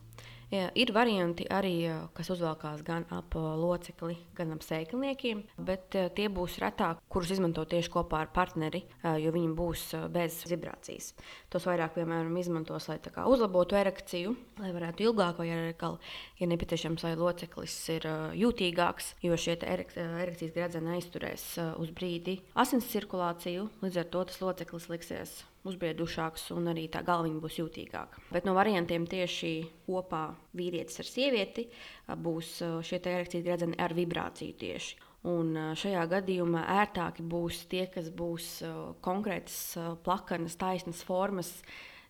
[0.52, 6.58] Jā, ir varianti arī, kas uzvelkās gan ap locekli, gan ap sēkliniekiem, bet tie būs
[6.60, 8.82] retāk, kurus izmanto tieši kopā ar partneri,
[9.24, 11.14] jo viņi būs bez vibrācijas.
[11.48, 13.00] Tos vairāk, piemēram, izmantos, lai
[13.32, 15.94] uzlabotu erekciju, lai varētu ilgāk, vai arī,
[16.42, 18.10] ja nepieciešams, lai loceklis ir
[18.42, 21.48] jūtīgāks, jo šie erek erekcijas gredzeni aizturēs
[21.80, 27.42] uz brīdi asins cirkulāciju, līdz ar to tas loceklis liksies uzbriedušāks un arī tā galviņa
[27.44, 28.24] būs jūtīgāka.
[28.34, 29.54] Bet no variantiem tieši
[29.86, 31.68] kopā vīrietis ar sievieti
[32.18, 35.00] būs šie erekcijas gredzeni ar vibrāciju tieši.
[35.30, 38.64] Un šajā gadījumā ērtāki būs tie, kas būs
[39.06, 41.54] konkrētas, plakanas, taisnas formas.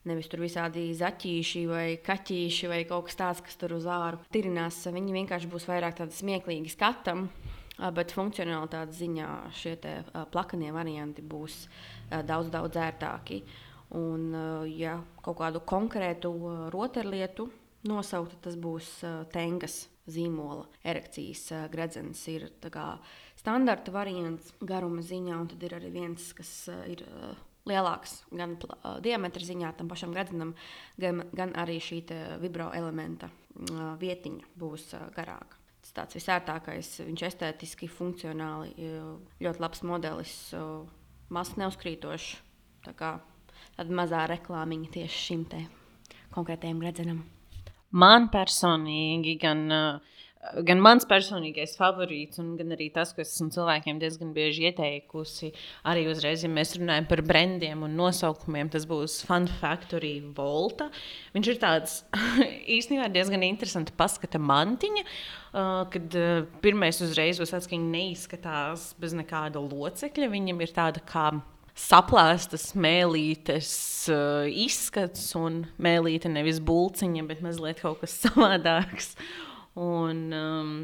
[0.07, 4.79] Nevis tur visādi zaķīši vai kaķīši vai kaut kas tāds, kas tur uz āru tirinās.
[4.87, 7.27] Viņi vienkārši būs vairāk tādi smieklīgi skatam,
[7.77, 9.75] bet funkcionalitātes ziņā šie
[10.33, 11.65] plakanie varianti būs
[12.09, 13.41] daudz, daudz ērtāki.
[13.97, 14.31] Un,
[14.71, 16.31] ja kaut kādu konkrētu
[16.71, 17.47] rotaļlietu
[17.89, 19.01] nosaukt, tas būs
[19.33, 22.23] tengas zīmola erekcijas gredzens.
[22.31, 22.47] Ir
[23.39, 27.03] standarta variants garuma ziņā, un tad ir arī viens, kas ir
[27.69, 28.55] lielāks gan
[29.05, 30.55] diametra ziņā tam pašam gredzenam,
[31.01, 32.03] gan, gan arī šī
[32.41, 35.60] vibro elementa uh, vietiņa būs garāka.
[35.91, 38.71] Tāds visērtākais, viņš estētiski, funkcionāli,
[39.43, 40.35] ļoti labs modelis,
[41.33, 42.29] mazs neuzkrītošs.
[42.85, 43.11] Tā kā
[43.75, 45.43] tāda mazā reklāmiņa tieši šim
[46.31, 47.25] konkrētajam gredzenam.
[47.91, 50.19] Man personīgi gan uh,
[50.65, 55.51] gan mans personīgais favorīts, gan arī tas, ko esmu cilvēkiem diezgan bieži ieteikusi.
[55.87, 60.89] Arī uzreiz, ja mēs runājam par brandiem un nosaukumiem, tas būs Fun Factory Volta.
[61.35, 62.01] Viņš ir tāds
[62.77, 65.05] īstenībā diezgan interesants paskata mantiņa.
[65.51, 70.31] Uh, kad uh, pirmais uzreiz tāds, ka viņi neizskatās bez nekāda locekļa.
[70.31, 71.27] Viņam ir tāda kā
[71.77, 73.71] saplēstas mēlītes
[74.11, 79.13] uh, izskats, un mēlīte nevis būciņa, bet mazliet kaut kas savādāks.
[79.79, 80.75] Un, um,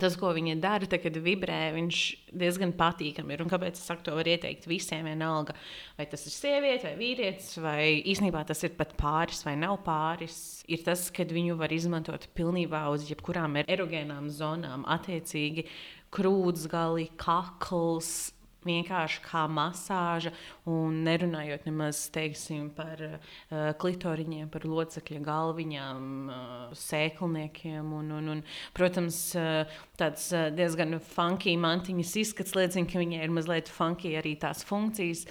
[0.00, 1.98] Tas, ko viņa dara, tad, kad vibrē, viņš
[2.34, 3.42] diezgan patīkami ir.
[3.44, 5.54] Un kāpēc es saku, to var ieteikt visiem, vienalga,
[5.98, 10.64] vai tas ir sieviete vai vīrietis, vai īsnībā tas ir pat pāris vai nav pāris.
[10.66, 15.68] Ir tas, kad viņu var izmantot pilnībā uz jebkurām erogēnām zonām, attiecīgi
[16.14, 18.33] krūtsgali, kakls,
[18.66, 20.32] vienkārši kā masāža,
[20.70, 27.92] un nerunājot nemaz teiksim, par uh, klitoriņiem, par locekļa galviņām, uh, sēklniekiem.
[27.98, 28.42] Un, un, un,
[28.76, 34.36] protams, uh, tāds uh, diezgan funky mantiņas izskats liecina, ka viņai ir mazliet funky arī
[34.40, 35.24] tās funkcijas.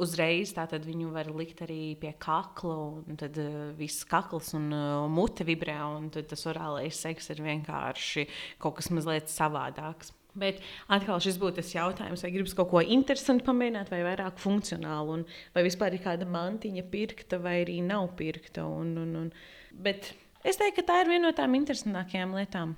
[0.00, 5.08] Uzreiz tātad viņu var likt arī pie kakla, un tad uh, viss kakls un uh,
[5.10, 8.26] mute vibrē, un tas orālais seks ir vienkārši
[8.62, 10.14] kaut kas mazliet savādāks.
[10.38, 10.60] Bet
[10.92, 15.24] atkal šis būtu tas jautājums, vai gribas kaut ko interesantu pamēģināt, vai vairāk funkcionālu, un
[15.56, 18.66] vai vispār ir kāda mantiņa pirkta, vai arī nav pirkta.
[18.68, 19.32] Un, un, un.
[19.74, 20.12] Bet
[20.46, 22.76] es teiktu, ka tā ir viena no tām interesantākajām lietām.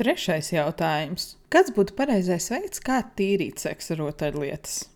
[0.00, 1.34] Trešais jautājums.
[1.52, 4.86] Kāds būtu pareizais veids, kā tīrīt seksa rotaļlietas?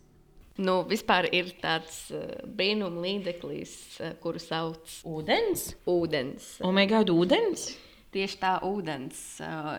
[0.56, 5.74] Nu, vispār ir tāds uh, brīnuma līdzeklis, uh, kuru sauc Ūdens.
[5.84, 6.54] ūdens.
[6.64, 7.74] Omega ūdens.
[8.14, 9.18] Tieši tā ūdens,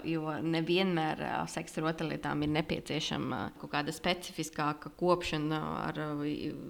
[0.06, 6.00] jo nevienmēr seksa rotaļlietām ir nepieciešama kaut kāda specifiskāka kopšana ar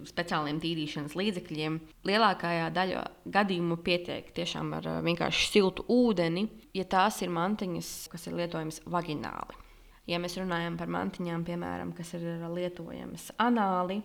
[0.07, 1.79] speciāliem tīrīšanas līdzekļiem.
[2.07, 3.01] Lielākajā daļā
[3.33, 6.45] gadījumu pietiek tiešām ar vienkārši siltu ūdeni,
[6.77, 9.57] ja tās ir mantiņas, kas ir lietojamas vagināli.
[10.07, 13.99] Ja mēs runājam par mantiņām, piemēram, kas ir lietojamas anāli,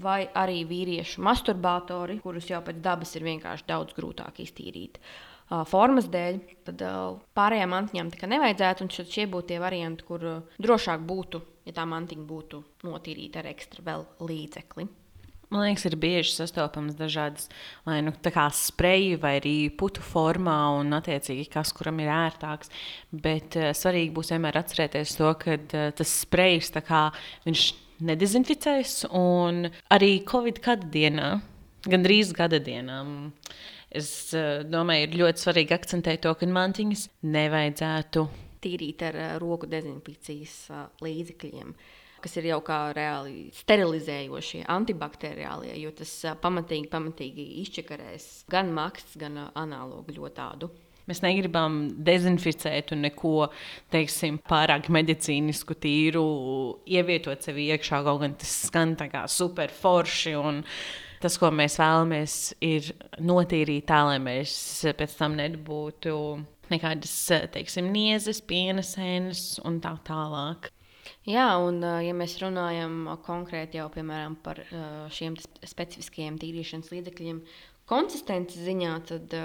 [0.00, 5.02] vai arī vīriešu masturbātori, kurus jau pēc dabas ir vienkārši daudz grūtāk iztīrīt
[5.68, 6.82] formas dēļ, tad
[7.36, 8.88] pārējām mantiņām tā nevajadzētu.
[9.02, 10.24] Šie būtu tie varianti, kur
[10.62, 14.88] drošāk būtu, ja tā mantiņa būtu notīrīta ar ekstra vēl līdzekli.
[15.52, 17.50] Man liekas, ir bieži sastopams dažādas
[17.84, 18.14] vai nu
[18.56, 22.70] spreji, vai arī putu formā, un attiecīgi kas kuram ir ērtāks.
[23.12, 27.10] Bet uh, svarīgi būs vienmēr atcerēties to, ka uh, tas sprejs kā,
[28.00, 31.28] nedezinficēs, un arī Covid gada dienā,
[31.84, 33.02] gandrīz gada dienā.
[33.92, 38.22] Es uh, domāju, ir ļoti svarīgi akcentēt to, ka mantiņas nevajadzētu
[38.64, 41.74] tīrīt ar uh, roku dezinfekcijas uh, līdzekļiem.
[42.22, 49.40] Kas ir jau kā reāli sterilizējošie, antibakteriālie, jo tas pamatīgi, pamatīgi izčakarēs gan maksts, gan
[49.50, 50.70] analogu ļotādu.
[51.10, 53.48] Mēs negribam dezinficēt un neko
[53.90, 56.26] teiksim, pārāk medicīnisku, tīru
[56.86, 58.04] ievietot sev iekšā.
[58.06, 60.36] Kaut gan tas skan tā kā super forši.
[60.38, 60.62] Un,
[61.22, 64.52] tas, ko mēs vēlamies, ir notīrīt tā, lai mēs
[64.98, 66.14] pēc tam nebūtu
[66.72, 67.16] nekādas,
[67.54, 70.70] teiksim, niezes, piena sēnes un tā tālāk.
[71.28, 74.58] Jā, un ja mēs runājam konkrēti jau piemēram, par
[75.14, 77.38] šiem specifiskajiem tīrīšanas līdzekļiem,
[77.90, 79.36] konsistences ziņā, tad,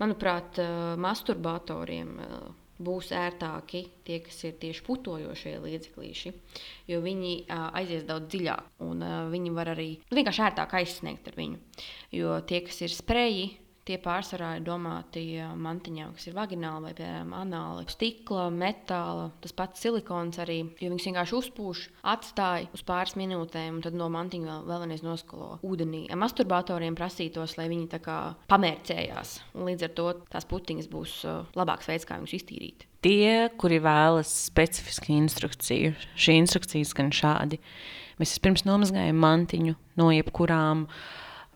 [0.00, 0.60] manuprāt,
[1.00, 2.16] masturbatoriem
[2.80, 6.32] būs ērtāki tie, kas ir tieši putojošie līdzeklīši,
[6.90, 11.38] jo viņi uh, aizies daudz dziļāk un uh, viņi var arī vienkārši ērtāk aizsniegt ar
[11.38, 11.60] viņu.
[12.16, 13.50] Jo tie, kas ir spreji,
[13.88, 17.86] Tie pārsvarā ir domāti mantiņām, kas ir vagināli vai, piemēram, anāli.
[17.88, 23.84] Stikla, metāla, tas pats silikons arī, jo viņas vienkārši uzpūš, atstāja uz pāris minūtēm, un
[23.86, 26.02] tad no mantiņa vēl, vēl vienreiz noskalo ūdenī.
[26.20, 28.18] Masturbatoriem prasītos, lai viņi tā kā
[28.52, 31.16] pamērcējās, un līdz ar to tās putiņas būs
[31.56, 32.84] labāks veids, kā viņus iztīrīt.
[33.00, 37.56] Tie, kuri vēlas specifisku instrukciju, šī instrukcija skan šādi.
[38.20, 41.02] Mēs pirms nomazgājam mantiņu no jebkurām uh,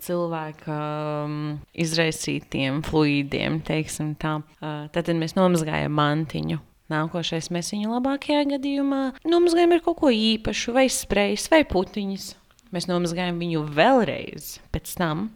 [0.04, 0.76] cilvēka
[1.24, 1.40] um,
[1.72, 4.38] izraisītiem fluīdiem, teiksim tā.
[4.60, 6.60] Uh, tad mēs nomazgājam mantiņu.
[6.92, 12.34] Nākošais mēs viņu labākajā gadījumā nomazgājam ar kaut ko īpašu, vai sprejs, vai putiņas.
[12.74, 15.28] Mēs nomazgājam viņu vēlreiz pēc tam,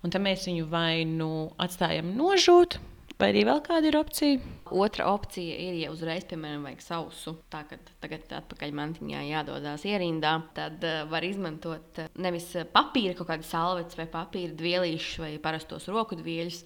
[0.00, 2.78] un tad mēs viņu vai nu atstājam nožūt,
[3.18, 4.38] Vai arī vēl kāda ir opcija?
[4.78, 10.36] Otra opcija ir, ja uzreiz, piemēram, vajag sausu, tā kā tagad atpakaļ mantiņā jādodas ierindā,
[10.54, 15.88] tad uh, var izmantot uh, nevis papīra kaut kādu salvetes vai papīra dvielīšus vai parastos
[15.90, 16.60] roku dvieļus,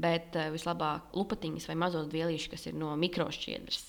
[0.00, 3.84] bet uh, vislabāk lupatiņas vai mazos dvielīšus, kas ir no mikrošķiedras.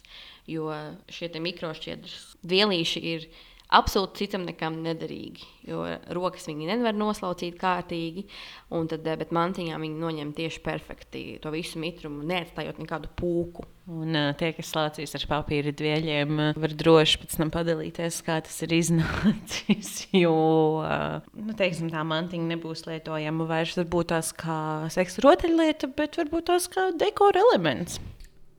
[0.51, 0.73] Jo
[1.13, 3.29] šie mikrošķiedras dvielīši ir
[3.69, 5.45] absolūti citam nekam nederīgi.
[5.69, 5.83] Jo
[6.15, 8.25] rokas viņi nevar noslaucīt kārtīgi,
[8.69, 13.67] tad, eh, bet mantiņā viņi noņem tieši perfekti to visu mitrumu, neatstājot nekādu pūku.
[13.89, 18.37] Un uh, tie, kas slāpīs ar papīra dvieļiem, uh, var droši pēc tam padalīties, kā
[18.45, 19.95] tas ir iznācis.
[20.19, 20.33] Jo
[21.37, 24.59] nu, teiksim, tā mantiņa nebūs lietojama vairs varbūt tās kā
[24.93, 28.01] seksa rotaļlieta, bet varbūt tās kā dekora elements.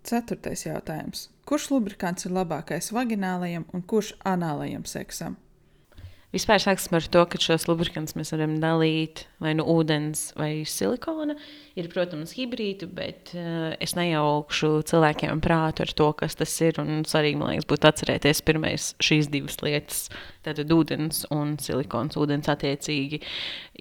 [0.07, 1.29] Ceturtais jautājums.
[1.51, 5.33] Kurš lubrikants ir labākais vaginālajam un kurš anālajam seksam?
[6.31, 11.35] Vispār sāksim ar to, ka šos lubrikantus mēs varam dalīt vai nu ūdens vai silikona.
[11.75, 16.79] Ir, protams, hibrīdi, bet uh, es nejaukšu cilvēkiem prātu ar to, kas tas ir.
[16.79, 20.05] Un svarīgi, man liekas, būtu atcerēties pirmais šīs divas lietas.
[20.47, 22.15] Tātad ūdens un silikons.
[22.15, 23.25] Ūdens attiecīgi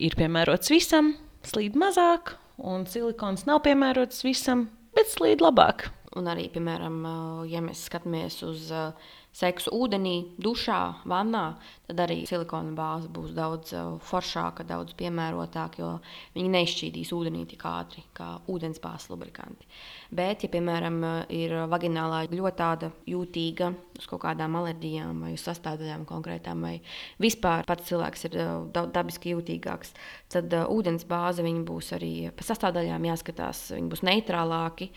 [0.10, 1.14] ir piemērots visam,
[1.46, 5.92] slīd mazāk, un silikons nav piemērots visam, bet slīd labāk.
[6.18, 7.04] Un arī, piemēram,
[7.46, 11.44] ja mēs skatāmies uz uh, seksu ūdenī, dušā, vannā,
[11.88, 15.92] tad arī silikona bāze būs daudz uh, foršāka, daudz piemērotāka, jo
[16.36, 19.70] viņi neizšķīdīs ūdenī tik ātri kā ūdensbāzes lubrikanti.
[20.10, 20.98] Bet, ja, piemēram,
[21.30, 23.70] ir vaginālā ļoti tāda jūtīga
[24.00, 26.76] uz kaut kādām alerģijām vai sastāvdaļām konkrētām, vai
[27.22, 29.94] vispār pats cilvēks ir uh, dabiski jūtīgāks,
[30.34, 34.90] tad uh, ūdens bāze būs arī pa sastāvdaļām jāskatās, viņi būs neitrālāki,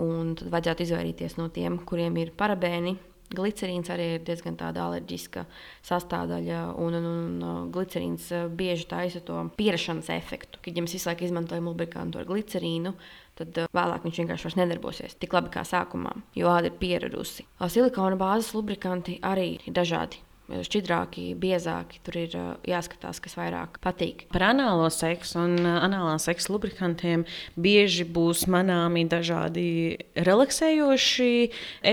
[0.00, 2.96] un tad vajadzētu izvairīties no tiem, kuriem ir parabēni
[3.30, 5.44] Glicerīns arī ir diezgan tāda alerģiska
[5.86, 7.08] sastāvdaļa, un, un,
[7.46, 10.62] un glicerīns uh, bieži taisa to pierašanas efektu.
[10.64, 12.94] Kad ja mēs visu laiku izmantojam lubrikantu ar glicerīnu,
[13.38, 17.46] tad uh, vēlāk viņš vienkārši nedarbosies tik labi kā sākumā, jo āda ir pieradusi.
[17.70, 20.24] Silikona bāzes lubrikanti arī ir dažādi
[20.66, 22.00] šķidrāki, biezāki.
[22.06, 22.36] Tur ir
[22.68, 24.26] jāskatās, kas vairāk patīk.
[24.34, 27.26] Par anālo seksu un anālā seksa lubrikantiem
[27.60, 29.70] bieži būs manāmi dažādi
[30.18, 31.32] relaksējoši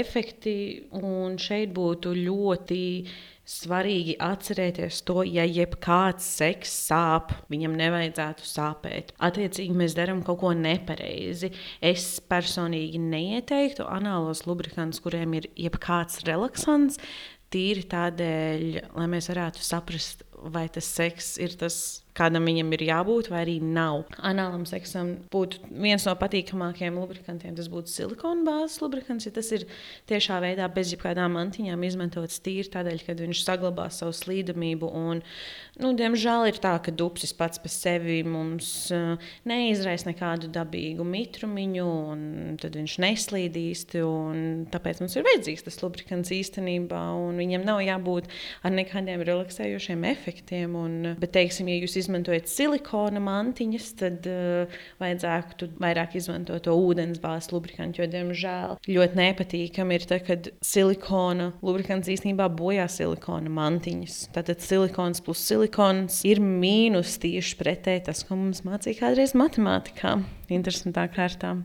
[0.02, 0.60] efekti,
[0.98, 2.84] un šeit būtu ļoti
[3.48, 9.14] svarīgi atcerēties to, ja jebkāds seks sāp, viņam nevajadzētu sāpēt.
[9.24, 11.54] Attiecīgi, mēs darām kaut ko nepareizi.
[11.80, 17.00] Es personīgi neieteiktu anālos lubrikantus, kuriem ir jebkāds relaksants,
[17.54, 18.66] tīri tādēļ,
[18.98, 21.78] lai mēs varētu saprast, vai tas seks ir tas
[22.18, 24.06] kādam viņam ir jābūt, vai arī nav.
[24.26, 27.56] Anālam seksam būtu viens no patīkamākajiem lubrikantiem.
[27.58, 29.68] Tas būtu silikona bāzes lubrikants, ja tas ir
[30.10, 34.90] tiešā veidā bez jebkādām antiņām izmantots tīri tādēļ, ka viņš saglabā savu slīdamību.
[34.98, 35.22] Un,
[35.82, 41.88] nu, diemžēl ir tā, ka dupsis pats par sevi mums uh, neizraisa nekādu dabīgu mitrumiņu,
[42.14, 42.26] un
[42.62, 43.86] tad viņš neslīdīs.
[44.74, 48.30] Tāpēc mums ir vajadzīgs tas lubrikants īstenībā, un viņam nav jābūt
[48.66, 50.76] ar nekādiem relaksējošiem efektiem.
[50.78, 57.52] Un, bet, teiksim, ja jūs izmantojat silikona mantiņas, tad uh, vajadzētu vairāk izmantot to ūdensbāzes
[57.54, 58.02] lubrikantu.
[58.02, 64.20] Jo, diemžēl, ļoti nepatīkami ir tas, kad silikona lubrikants īstenībā bojā silikona mantiņas.
[64.36, 70.18] Tātad silikons plus silikons ir mīnus tieši pretēji tas, ko mums mācīja kādreiz matemātikā,
[70.54, 71.58] interesantā kārtā.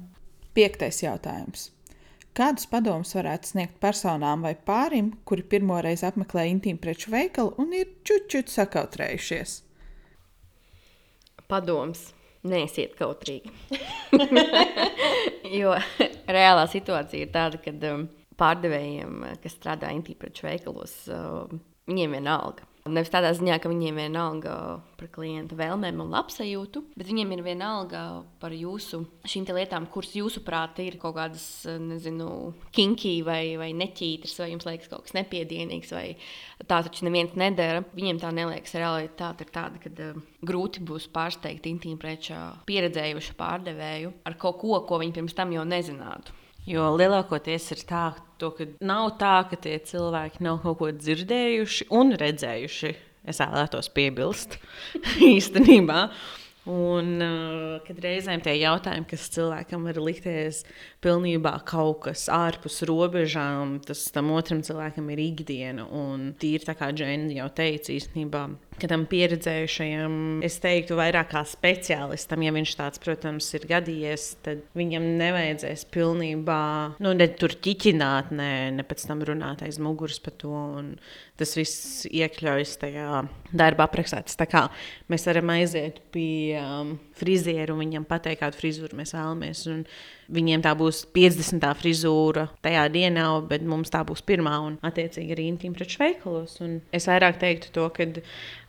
[0.52, 1.70] Piektais jautājums.
[2.32, 7.90] Kādus padomus varētu sniegt personām vai pārim, kuri pirmoreiz apmeklē intīmu preču veikalu un ir
[8.08, 9.58] čučuļi sakautrējušies?
[11.52, 12.10] Padoms.
[12.42, 13.52] Neesiet kautrīgi.
[15.60, 15.76] jo
[16.26, 18.08] reālā situācija ir tāda, ka um,
[18.40, 21.46] pārdevējiem, kas strādā intīpaču veikalos, uh,
[21.86, 24.52] viņiem vienalga Nevis tādā ziņā, ka viņiem ir vienalga
[24.98, 28.00] par klienta vēlmēm un labsajūtu, bet viņiem ir vienalga
[28.42, 31.44] par jūsu šīm lietām, kuras jūsuprāt ir kaut kādas,
[31.78, 36.04] nezinu, kinky vai, vai neķītras, vai jums liekas kaut kas nepiedienīgs, vai
[36.66, 37.86] tā taču neviens nedara.
[37.94, 38.74] Viņiem tā neliekas.
[38.74, 42.34] Realitāte ir tāda, ka uh, grūti būs pārsteigt intīmu preču
[42.66, 46.41] pieredzējušu pārdevēju ar kaut ko, ko viņi pirms tam jau nezinātu.
[46.68, 48.02] Jo lielākoties ir tā,
[48.38, 52.92] to, ka nav tā, ka tie cilvēki nav kaut ko dzirdējuši un redzējuši.
[53.26, 54.58] Es vēlētos piebilst
[55.32, 56.06] īstenībā.
[56.70, 60.60] Un, uh, kad reizēm tie jautājumi, kas cilvēkam var likties
[61.02, 65.86] pilnībā kaut kas ārpus robežām, tas tam otram cilvēkam ir ikdiena.
[65.86, 68.46] Un tīri tā kā Džēna jau teica, īstenībā
[68.80, 70.14] ka tam pieredzējušajam,
[70.46, 76.62] es teiktu, vairāk kā speciālistam, ja viņš tāds, protams, ir gadījies, tad viņam nevajadzēs pilnībā,
[77.04, 80.62] nu, ne tur ķiķināt, ne, ne pēc tam runāt aiz muguras par to.
[81.38, 83.22] Tas viss iekļaujas tajā
[83.56, 84.20] darba aprakstā.
[84.26, 84.66] Tas tā kā
[85.10, 89.64] mēs varam aiziet pie um, frizieru un viņam pateikt, kādu frizūru mēs vēlamies.
[89.72, 89.86] Un,
[90.32, 91.66] Viņiem tā būs 50.
[91.80, 96.58] frizūra tajā dienā, bet mums tā būs pirmā un, attiecīgi, arī intīma preču veikalos.
[96.64, 98.06] Un es vairāk teiktu to, ka,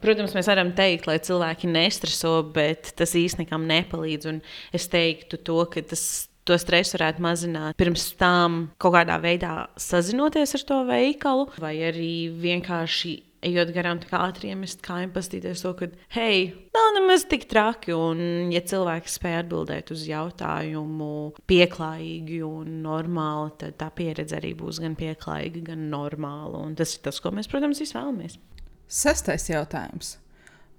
[0.04, 4.30] protams, mēs varam teikt, lai cilvēki nestreso, bet tas īstenībā nepalīdz.
[4.34, 4.44] Un
[4.76, 10.58] es teiktu to, ka tas to stresu varētu mazināt pirms tam kaut kādā veidā sazinoties
[10.58, 13.14] ar to veikalu, vai arī vienkārši
[13.46, 17.94] ejot garām, tā kā ātri iemest kājām, paskatīties to, ka, hei, nav nemaz tik traki.
[17.96, 18.24] Un,
[18.54, 21.12] ja cilvēks spēj atbildēt uz jautājumu
[21.50, 26.64] pieklājīgi un normāli, tad tā pieredze arī būs gan pieklājīga, gan normāla.
[26.64, 28.40] Un tas ir tas, ko mēs, protams, visi vēlamies.
[28.88, 30.18] Sestais jautājums.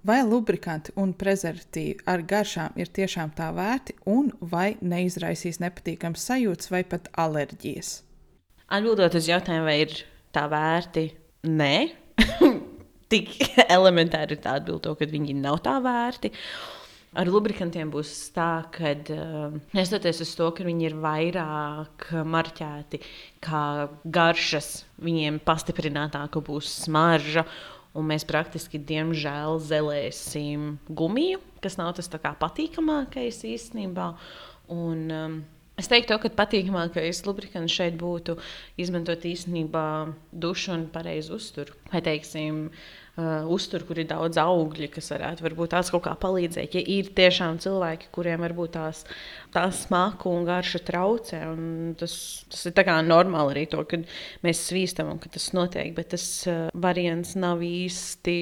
[0.05, 6.69] Vai lubrikanti un prezervatīvi ar garšām ir tiešām tā vērti, un vai neizraisīs nepatīkams sajūtas
[6.69, 8.03] vai pat alerģijas?
[8.69, 9.95] Atbildot uz jautājumu, vai ir
[10.35, 11.07] tā vērti,
[11.49, 11.73] nē,
[13.11, 13.35] tik
[13.77, 16.31] elementāri ir tā atbilde, ka viņi nav tā vērti.
[17.15, 22.99] Ar lubrikantiem būs tā, ka uh, neskatoties uz to, ka viņi ir vairāk marķēti
[23.45, 23.61] kā
[24.03, 27.45] garšas, viņiem pastiprinātāka būs smarža.
[27.95, 34.09] Un mēs praktiski, diemžēl, zelēsim gumiju, kas nav tas patīkamākais īstenībā.
[34.75, 35.37] Un, um,
[35.75, 38.37] Es teiktu, ka patīkamākais lubrikants šeit būtu
[38.79, 39.87] izmantot īstenībā
[40.31, 41.75] dušu un pareizu uzturu.
[41.91, 46.73] Vai teiksim, uh, uzturu, kur ir daudz augļu, kas varētu varbūt tās kaut kā palīdzēt.
[46.75, 49.05] Ja ir tiešām cilvēki, kuriem varbūt tās,
[49.55, 52.15] tās smaku un garša traucē, un tas,
[52.51, 52.75] tas ir
[53.07, 54.01] normāli arī to, ka
[54.43, 58.37] mēs svīstam un ka tas notiek, bet tas uh, variants nav īsti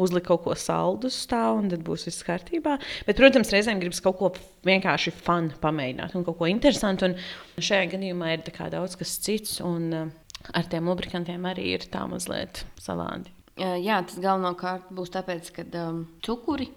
[0.00, 2.76] uzlikt kaut ko saldu uz stāvu, un tad būs viss kārtībā.
[3.08, 4.32] Bet, protams, reizēm gribas kaut ko
[4.68, 7.08] vienkārši fanu pamēģināt un kaut ko interesantu.
[7.08, 8.44] Un šajā gadījumā ir
[8.76, 10.08] daudz kas cits, un uh,
[10.52, 13.39] ar tiem lubrikantiem arī ir tā mazliet savādi.
[13.60, 16.70] Jā, tas galvenokārt būs tāpēc, ka um, cukuri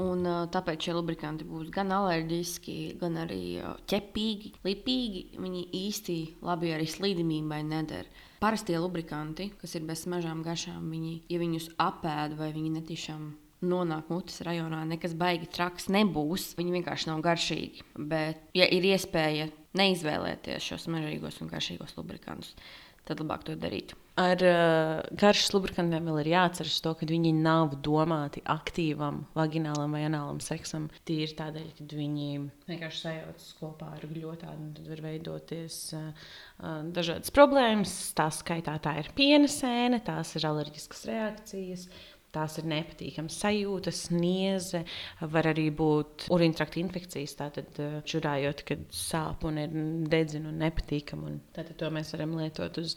[0.00, 5.22] un uh, tāpēc šie lubrikanti būs gan alerģiski, gan arī uh, ķepīgi, lipīgi.
[5.38, 8.10] Viņi īsti labi arī slīdamībai neder.
[8.42, 13.30] Parastie lubrikanti, kas ir bez smaržām garšām, viņi, ja viņus apēd vai viņi netiešām
[13.70, 16.54] nonāk mutes rajonā, nekas baigi traks nebūs.
[16.58, 17.86] Viņi vienkārši nav garšīgi.
[18.10, 22.54] Bet, ja ir iespēja neizvēlēties šos smaržīgos un garšīgos lubrikantus,
[23.06, 23.94] tad labāk to darīt.
[24.20, 30.02] Ar uh, garšas lubrikantiem vēl ir jāatceras to, ka viņi nav domāti aktīvam, vaginālam vai
[30.08, 30.88] anālam seksam.
[31.08, 32.28] Tīri tādēļ, ka viņi
[32.68, 36.10] vienkārši sajaucas kopā ar gļotāju, un tad var veidoties uh,
[36.60, 37.94] uh, dažādas problēmas.
[38.18, 41.88] Tā skaitā tā ir piena sēne, tās ir alerģiskas reakcijas.
[42.30, 44.84] Tās ir nepatīkamas sajūtas, nieze,
[45.32, 47.34] var arī būt urīntrakta infekcijas.
[47.40, 49.74] Tātad, čurājot, kad sāp un ir
[50.12, 51.26] dedzina un nepatīkami.
[51.26, 52.94] Un tātad to mēs varam lietot uz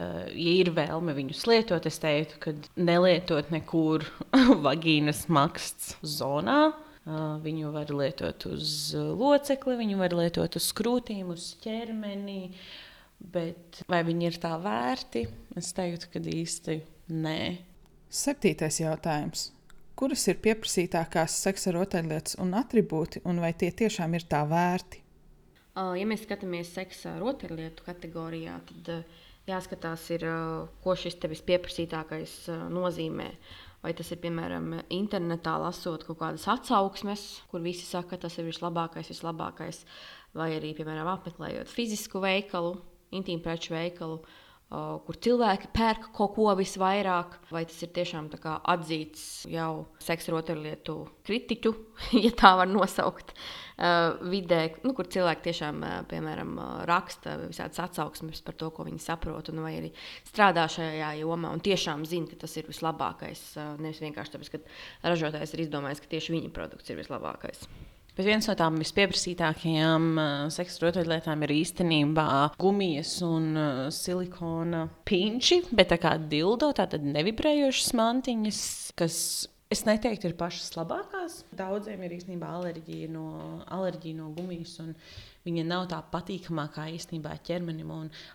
[0.00, 4.06] Eh, ja ir vēlme viņus lietot, es teiktu, ka nelietot nekur
[4.66, 6.70] vagīnas maksts zonā.
[7.00, 12.52] Uh, viņu var lietot uz locekli, viņu var lietot uz krūtīm, uz ķermeni.
[13.32, 15.24] Bet vai viņi ir tā vērti?
[15.56, 16.76] Es teiktu, ka īsti
[17.24, 17.40] nē.
[18.10, 19.52] Septītais jautājums.
[19.94, 24.98] Kuras ir pieprasītākās seksa rotaļlietas un attribūti, un vai tie tiešām ir tā vērti?
[25.78, 28.90] Ja mēs skatāmies seksa rotaļlietu kategorijā, tad
[29.46, 30.26] jāskatās, ir,
[30.82, 32.34] ko šis tevis pieprasītākais
[32.74, 33.28] nozīmē.
[33.86, 38.50] Vai tas ir piemēram internetā lasot kaut kādas atsauksmes, kur visi saka, ka tas ir
[38.50, 39.84] vislabākais, vislabākais,
[40.34, 42.74] vai arī piemēram apmeklējot fizisku veikalu,
[43.14, 44.39] intīmu preču veikalu, uh,
[44.70, 50.94] kur cilvēki pērk kaut ko visvairāk, vai tas ir tiešām atzīts jau seksa rotaļlietu
[51.26, 51.72] kritiķu,
[52.24, 53.34] ja tā var nosaukt,
[54.30, 56.54] vidē, nu, kur cilvēki tiešām, piemēram,
[56.86, 59.92] raksta visādas atsauksmes par to, ko viņi saprot, un vai arī
[60.28, 63.46] strādā šajā jomā un tiešām zina, ka tas ir vislabākais.
[63.82, 67.66] Nevis vienkārši tāpēc, ka ražotājs ir izdomājis, ka tieši viņa produkts ir vislabākais.
[68.20, 72.24] Bet viens no tām vispieprasītākajām uh, seksa rotaļlietām ir īstenībā
[72.60, 78.60] gumijas un uh, silikona pinči, bet tā kā dildo, tātad nevibrējošas mantiņas,
[79.00, 79.16] kas
[79.70, 81.34] Es neteiktu, ir pašas labākās.
[81.54, 83.26] Daudziem ir īstenībā alerģija no,
[83.70, 84.88] alerģija no gumijas, un
[85.46, 87.92] viņa nav tā patīkamākā īstenībā ķermenim.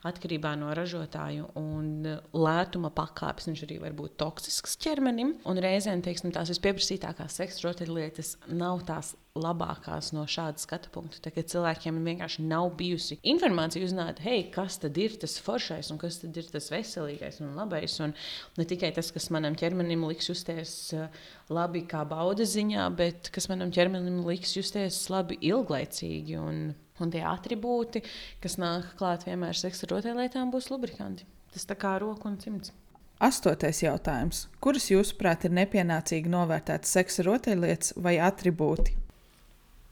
[0.07, 5.36] Atkarībā no ražotāju un lētuma pakāpes viņš arī var būt toksisks ķermenim.
[5.43, 11.19] Un reizēm teiksim, tās vispieprasītākās seksa rotaļlietas nav tās labākās no šāda skatu punkta.
[11.25, 16.21] Tagad cilvēkiem vienkārši nav bijusi informācija, uzzināt, hei, kas tad ir tas foršais un kas
[16.21, 17.97] tad ir tas veselīgais un labais.
[18.03, 18.15] Un
[18.55, 21.19] ne tikai tas, kas manam ķermenim liks justies eh,
[21.51, 26.39] labi kā baudas ziņā, bet kas manam ķermenim liks justies labi ilglaicīgi.
[26.39, 26.65] Un,
[27.03, 28.05] un tie attribūti,
[28.43, 31.27] kas nāk klāt vienmēr seksa rotaļlietām, būs lubrikanti.
[31.51, 32.71] Tas tā kā roka un cimds.
[33.23, 34.45] Astotais jautājums.
[34.63, 39.05] Kuras, jūsuprāt, ir nepienācīgi novērtētas seksa rotaļlietas vai attribūti?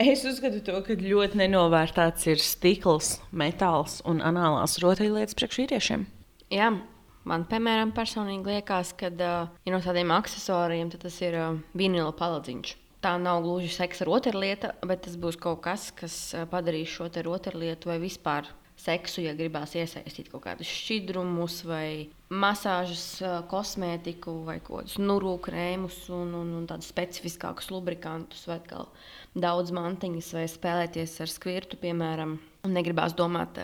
[0.03, 6.03] Es uzskatu, to, ka ļoti nenovērtēts ir stikls, metāls un anālās rotaļlietas priekš vīriešiem.
[6.51, 6.67] Jā,
[7.29, 12.73] man, piemēram, personīgi liekas, ka uh, ja no tādiem accessoriem tas ir uh, vinila paladziņš.
[13.03, 16.17] Tā nav gluži seksa rotaļlieta, bet tas būs kaut kas, kas
[16.51, 18.51] padarīs šo rotaļlietu vai vispār
[18.83, 23.05] seksu, ja gribās iesaistīt kaut kādus šķidrumus, vai masāžas,
[23.51, 28.59] kosmētiku, vai kaut kādus nuru krēmus, un, un, un tādus specifiskākus lubrikantus, vai
[29.33, 32.37] daudz mantiņas, vai spēlēties ar skvirtu, piemēram.
[32.63, 33.57] Un negribās domāt,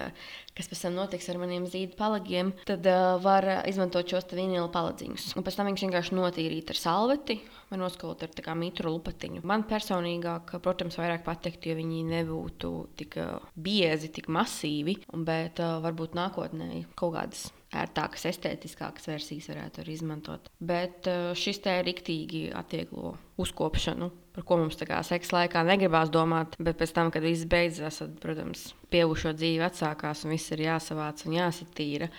[0.58, 5.30] kas pēc tam notiks ar maniem zīdu palagiem, tad uh, var izmantot šos vinila paladziņus.
[5.40, 7.38] Un pēc tam viņš vienkārši notīrīt ar salveti
[7.70, 9.46] vai noskalot ar mitru lupatiņu.
[9.48, 13.16] Man personīgāk, protams, vairāk patikt, jo viņi nebūtu tik
[13.56, 20.50] biezi, tik masīvi, bet uh, varbūt nākotnē kaut kādas ērtākas, estētiskākas versijas varētu arī izmantot.
[20.58, 26.58] Bet eh, šis te riktīgi atvieglo uzkopšanu, par ko mums seksa laikā negribās domāt.
[26.60, 31.26] Bet pēc tam, kad viss beidzas, tad, protams, pieaugušo dzīve atsākās un viss ir jāsavāc
[31.28, 32.10] un jāsatīra.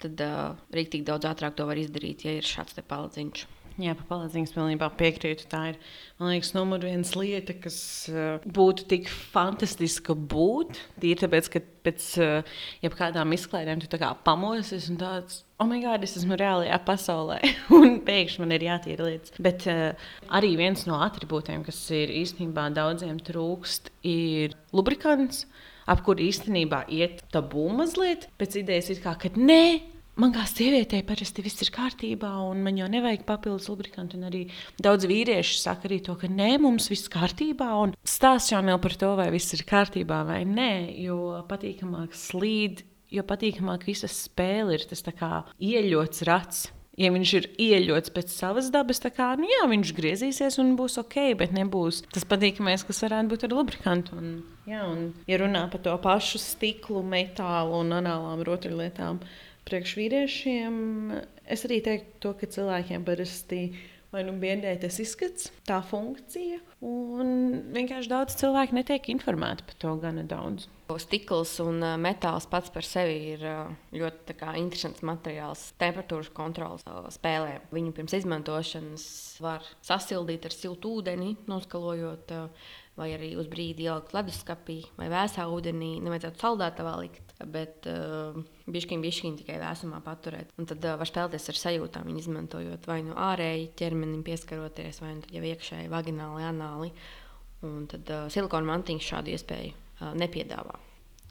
[0.00, 3.42] Tad uh, rīktīgi daudz ātrāk to var izdarīt, ja ir šāds paladziņš.
[3.80, 5.46] Jā, par palīdzību pilnībā piekrītu.
[5.48, 5.76] Tā ir,
[6.20, 7.78] man liekas, numur viens lieta, kas
[8.12, 10.76] uh, būtu tik fantastiska būt.
[11.00, 15.40] Tīri tāpēc, ka pēc uh, jebkādām izklaidēm tu kā pamosies un tāds.
[15.60, 17.38] Oh, my God, es esmu reālajā pasaulē,
[17.78, 19.32] un pēkšņi man ir jātīra lietas.
[19.40, 25.46] Bet uh, arī viens no attribūtiem, kas ir īstenībā daudziem trūkst, ir lubrikants,
[25.88, 28.28] ap kuru īstenībā iet tabū mazliet.
[28.40, 29.62] Pēc idejas ir kā, ka nē,
[30.20, 34.20] man kā sievietei parasti viss ir kārtībā, un man jau nevajag papildus lubrikantu.
[34.28, 34.44] Arī
[34.82, 38.82] daudz vīriešu saka arī to, ka nē, mums viss ir kārtībā, un stāsts jau nav
[38.84, 40.72] par to, vai viss ir kārtībā vai nē,
[41.06, 46.68] jo patīkamāk slīd, jo patīkamāk visa spēle ir tas ieļots rats.
[47.00, 50.98] Ja viņš ir ieļots pēc savas dabas, tad kā, nu jā, viņš griezīsies un būs
[51.00, 54.18] ok, bet nebūs tas patīkamais, kas varētu būt ar lubrikantu.
[54.20, 54.34] Un,
[54.68, 59.22] jā, un, ja runā par to pašu stiklu, metālu un anālām rotaļlietām,
[59.68, 60.76] priekš vīriešiem
[61.50, 63.64] es arī teiktu, to, ka cilvēkiem parasti
[64.10, 67.30] vai nu biedē tas izskats, tā funkcija, un
[67.74, 70.66] vienkārši daudz cilvēku netiek informēti par to gana daudz.
[70.98, 73.44] Stikls un metāls pats par sevi ir
[73.94, 76.82] ļoti kā, interesants materiāls temperatūras kontrolas
[77.14, 77.60] spēlē.
[77.70, 79.06] Viņu pirms izmantošanas
[79.44, 82.34] var sasildīt ar siltu ūdeni, noskalojot
[82.98, 86.00] vai arī uz brīdi ielikt leduskapī vai vēsā ūdenī.
[86.02, 88.36] Nevajadzētu saldētavā likt, bet uh,
[88.70, 90.52] bišķiņ, bišķiņ tikai vēsumā paturēt.
[90.60, 95.34] Un tad uh, var spēlēties ar sajūtām, izmantojot vai nu ārēji ķermenim pieskaroties, vai nu
[95.38, 96.92] jau iekšēji vagināli, anāli.
[97.66, 100.78] Un tad uh, silikona mantiņš šādu iespēju uh, nepiedāvā.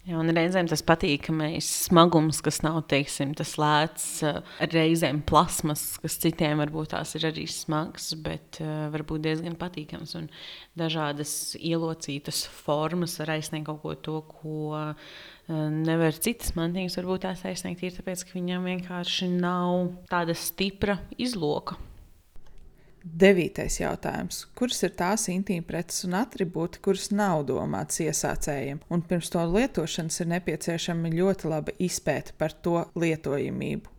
[0.07, 4.39] Jā, un reizēm tas patīkamais smagums, kas nav teiksim, tas lēts, eh,
[4.71, 10.15] reizēm plasmas, kas citiem varbūt tās ir arī smags, bet uh, varbūt diezgan patīkams.
[10.15, 10.29] Un
[10.79, 15.11] dažādas ielocītas formas var aizsniegt kaut ko to, ko uh,
[15.49, 21.75] nevar citas mantīgas varbūt tās aizsniegt, ir tāpēc, ka viņam vienkārši nav tāda stipra izloka.
[22.99, 24.41] Devītais jautājums.
[24.59, 30.29] Kuras ir tās intīmpreces un attribūti, kuras nav domātas iesācējiem, un pirms to lietošanas ir
[30.33, 33.95] nepieciešama ļoti laba izpēta par to lietojamību?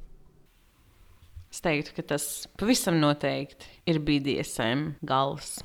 [1.50, 2.26] Es teiktu, ka tas
[2.60, 5.58] pavisam noteikti ir BDSM gals.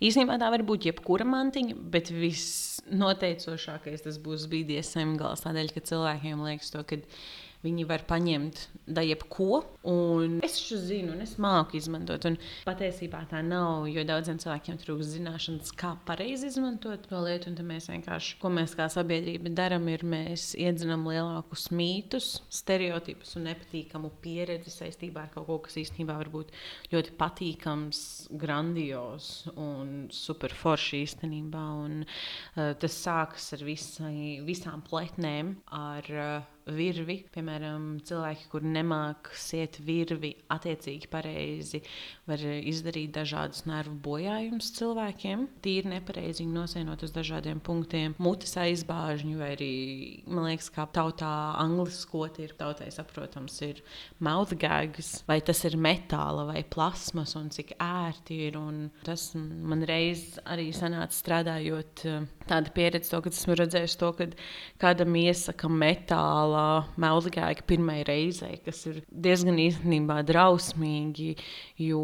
[0.00, 5.42] Īsnībā tā var būt jebkura mantiņa, bet visnoteicošākais tas būs BDSM gals.
[5.44, 11.12] Tādēļ, ka cilvēkiem liekas, to, ka Viņi var paņemt da jebko, un es šo zinu,
[11.12, 12.24] un es māku izmantot.
[12.28, 17.50] Un patiesībā tā nav, jo daudziem cilvēkiem trūkst zināšanas, kā pareizi izmantot to lietu.
[17.50, 23.48] Un mēs vienkārši, ko mēs kā sabiedrība darām, ir mēs iedzinām lielākus mītus, stereotipus un
[23.50, 26.54] nepatīkamu pieredzi saistībā ar kaut ko, kas īstenībā var būt
[26.94, 28.02] ļoti patīkams,
[28.40, 31.64] grandios un superforši īstenībā.
[31.84, 37.20] Un, uh, tas sākas ar visai, visām pletnēm, ar uh, virvi.
[37.34, 41.80] Piemēram, cilvēki, kur nemāk siet virvi attiecīgi pareizi,
[42.28, 45.46] var izdarīt dažādus nervu bojājumus cilvēkiem.
[45.64, 49.72] Tīri nepareizi viņi nosienot uz dažādiem punktiem, mutes aizbāžņu, vai arī,
[50.28, 53.82] man liekas, kā tautā angliskoti ir tautai saprotams, ir
[54.24, 58.58] mouth gags, vai tas ir metāla vai plasmas un cik ērti ir.
[58.58, 62.04] Un tas man reiz arī sanāca strādājot
[62.48, 64.34] tāda pieredze, to, kad esmu redzējis to, kad
[64.80, 66.57] kādam iesaka metāla
[67.00, 71.34] melnāka pirmai reizei, kas ir diezgan īstenībā drausmīgi.
[71.82, 72.02] Jo,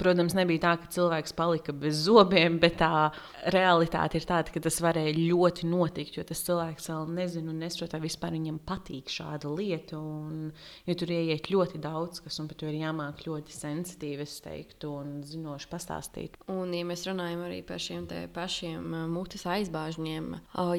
[0.00, 3.08] protams, nebija tā, ka cilvēks palika bez zobiem, bet tā
[3.54, 6.18] realitāte ir tāda, ka tas varēja ļoti notikt.
[6.18, 9.98] Jo tas cilvēks vēl nezina un nesaprot, vai vispār viņam patīk šāda lieta.
[9.98, 10.50] Un,
[10.88, 14.92] jo tur ieiet ļoti daudz kas, un par to ir jāmāk ļoti sensitīvi, es teiktu,
[15.00, 16.38] un zinoši pastāstīt.
[16.52, 20.30] Un, ja mēs runājam arī par šiem pašiem mutes aizbāžņiem,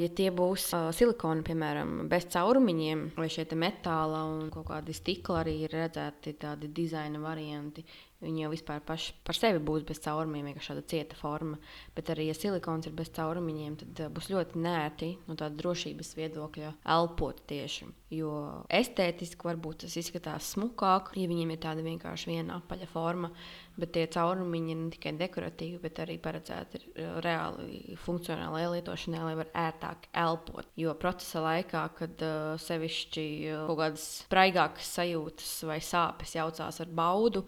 [0.01, 5.55] ja tie būs silikoni, piemēram, bez caurumiņiem, vai šie metāla un kaut kādi stikli arī
[5.65, 7.85] ir redzēti tādi dizaina varianti.
[8.19, 11.55] Viņi jau vispār paši par sevi būs bez caurumiem, vienkārši tāda cieta forma.
[11.95, 16.11] Bet arī, ja silikons ir bez caurumiņiem, tad uh, būs ļoti nērti no tāda drošības
[16.17, 17.87] viedokļa elpot tieši.
[18.11, 18.33] Jo
[18.73, 23.31] estētiski varbūt tas izskatās smukāk, ja viņiem ir tāda vienkārši viena apaļa forma.
[23.79, 26.83] Bet tie caurumiņi ir ne tikai dekoratīvi, bet arī paredzēti
[27.23, 30.67] reāli funkcionālai lietošanai, lai varētu ērtāk elpot.
[30.75, 36.97] Jo procesa laikā, kad uh, sevišķi uh, kaut kādas spraigākas sajūtas vai sāpes jaucās ar
[36.99, 37.47] baudu,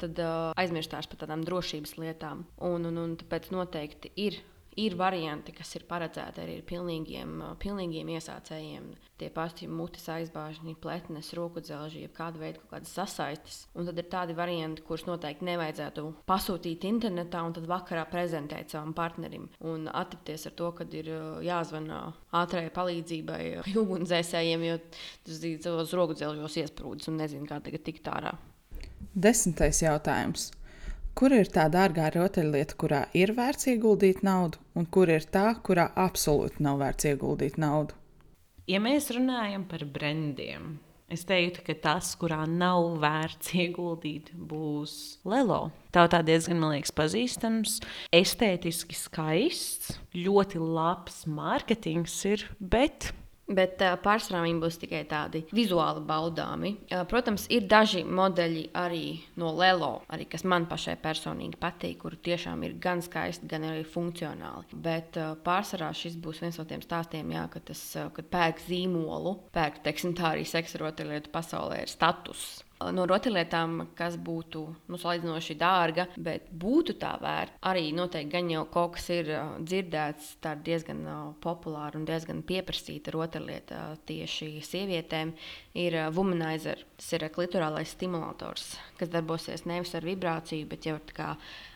[0.00, 2.46] tad uh, aizmirstās par tādām drošības lietām.
[2.66, 4.40] Un, un, un tāpēc noteikti ir.
[4.78, 8.84] Ir varianti, kas ir paredzēti arī pilnīgiem, pilnīgiem iesācējiem.
[9.18, 13.58] Tie paši mutes aizbāžņi, pletnes, roku dzelži, kāda veida kaut kādas sasaistes.
[13.74, 18.94] Un tad ir tādi varianti, kurus noteikti nevajadzētu pasūtīt internetā un tad vakarā prezentēt savam
[18.96, 19.48] partnerim.
[19.66, 21.10] Un atrapties ar to, ka ir
[21.44, 22.04] jāzvanā
[22.40, 23.42] ātrajai palīdzībai,
[23.82, 24.78] ugunsdzēsējiem, jo
[25.26, 28.38] tas ir savos roku dzelžos iesprūdis un nezinu, kā tagad tikt ārā.
[29.14, 30.50] Desmitais jautājums.
[31.18, 35.88] Kur ir tā dārgā rotaļlieta, kurā ir vērts ieguldīt naudu, un kur ir tā, kurā
[35.98, 37.96] absolūti nav vērts ieguldīt naudu?
[38.70, 40.76] Ja mēs runājam par brendiem,
[41.10, 44.94] es teiktu, ka tas, kurā nav vērts ieguldīt, būs
[45.26, 45.72] Lelo.
[45.90, 47.80] Tā tā diezgan, man liekas, pazīstams,
[48.14, 53.10] estētiski skaists, ļoti labs mārketings ir, bet
[53.50, 56.74] Bet uh, pārsvarā viņi būs tikai tādi vizuāli baudāmi.
[56.86, 59.04] Uh, protams, ir daži modeļi arī
[59.40, 63.82] no Lelo, arī, kas man pašai personīgi patīk, kur tiešām ir gan skaisti, gan arī
[63.82, 64.80] funkcionāli.
[64.86, 67.84] Bet uh, pārsvarā šis būs viens no tiem stāstiem, jā, kad, tas,
[68.16, 72.60] kad pērk zīmolu, pērk, teiksim, tā arī seksa rotaļlietu pasaulē ir status
[72.94, 77.58] no rotaļlietām, kas būtu nu, salīdzinoši dārga, bet būtu tā vērta.
[77.70, 82.06] Arī noteikti gan jau kaut kas ir uh, dzirdēts, tā ir diezgan uh, populāra un
[82.08, 85.34] diezgan pieprasīta rotaļlieta uh, tieši sievietēm,
[85.80, 86.86] ir womanizer.
[87.00, 91.30] Tas ir klitorālais stimulators, kas darbosies nevis ar vibrāciju, bet jau ar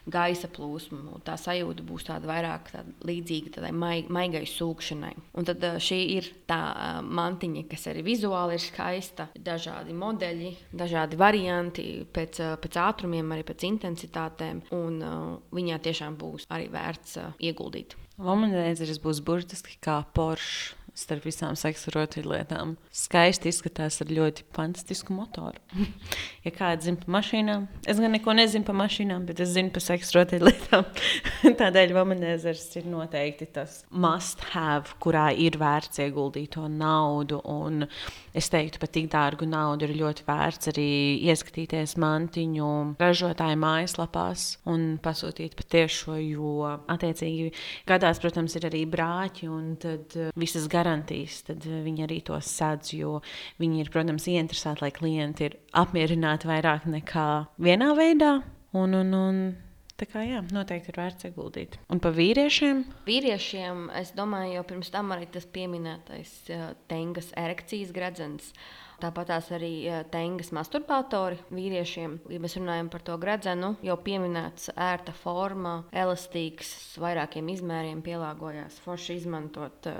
[0.04, 1.22] gaisa plūsmu.
[1.24, 5.14] Tā sajūta būs tāda vairāk tāda līdzīga tādai maig, maigai sūkšanai.
[5.40, 6.60] Un tad šī ir tā
[7.08, 9.30] mantiņa, kas arī vizuāli ir skaista.
[9.48, 14.66] Dažādi modeļi, dažādi varianti pēc, pēc ātrumiem, arī pēc intensitātēm.
[14.76, 15.00] Un
[15.56, 17.96] viņā tiešām būs arī vērts ieguldīt.
[18.20, 22.76] Lomanēzeris būs burtiski kā Porsche starp visām seksa rotaļlietām.
[22.94, 25.60] Skaisti izskatās ar ļoti fantastisku motoru.
[26.46, 29.84] ja kāds zina par mašīnām, es gan neko nezinu par mašīnām, bet es zinu par
[29.84, 30.86] seksa rotaļlietām.
[31.60, 37.40] Tādēļ Vamanēzers ir noteikti tas must have, kurā ir vērts ieguldīt to naudu.
[37.50, 37.84] Un
[38.34, 40.88] es teiktu, pat tik dārgu naudu ir ļoti vērts arī
[41.30, 42.70] ieskatīties mantiņu
[43.00, 46.54] ražotāju mājaslapās un pasūtīt patiešo, jo
[46.90, 47.52] attiecīgi
[47.88, 52.38] gadās, protams, ir arī brāķi un tad visas garām garantijas, tad eh, viņi arī to
[52.40, 52.94] sadz.
[52.94, 53.20] Jo
[53.60, 57.28] viņi ir, protams, ieinteresēti, lai klienti ir apmierināti vairāk nekā
[57.58, 58.42] vienā veidā.
[58.74, 59.36] Un, un, un,
[59.94, 61.76] Tā kā jā, noteikti ir vērts ieguldīt.
[61.92, 62.80] Un par vīriešiem?
[63.06, 66.32] Vīriešiem, es domāju, jau pirms tam arī tas pieminētais
[66.90, 68.48] tengas erekcijas gredzens.
[68.98, 72.16] Tāpat tās arī tengas masturbatori vīriešiem.
[72.30, 78.78] Ja mēs runājam par to gredzenu, jau pieminēts ērta forma, elastīgs, vairākiem izmēriem pielāgojās.
[78.86, 79.90] Forši izmantot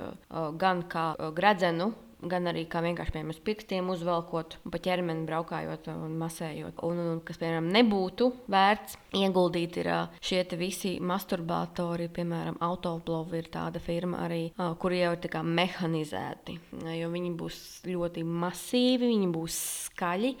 [0.59, 1.91] gan kā gredzenu
[2.31, 6.81] gan arī kā vienkārši piemēram, uz pirkstiem uzvelkot, pa ķermeni braukājot un masējot.
[6.87, 9.91] Un, un kas, piemēram, nebūtu vērts ieguldīt, ir
[10.25, 14.43] šie visi masturbātori, piemēram, autoblovi ir tāda firma arī,
[14.81, 16.59] kur jau ir mehanizēti,
[16.99, 17.59] jo viņi būs
[17.89, 19.59] ļoti masīvi, viņi būs
[19.89, 20.35] skaļi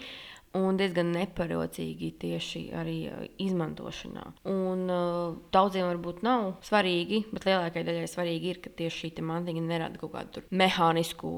[0.55, 4.25] un diezgan neparocīgi tieši arī uh, izmantošanā.
[4.51, 9.63] Un, uh, daudziem varbūt nav svarīgi, bet lielākajai daļai svarīgi ir, ka tieši šī mantiņa
[9.65, 11.29] nerada kaut kādu mehānisku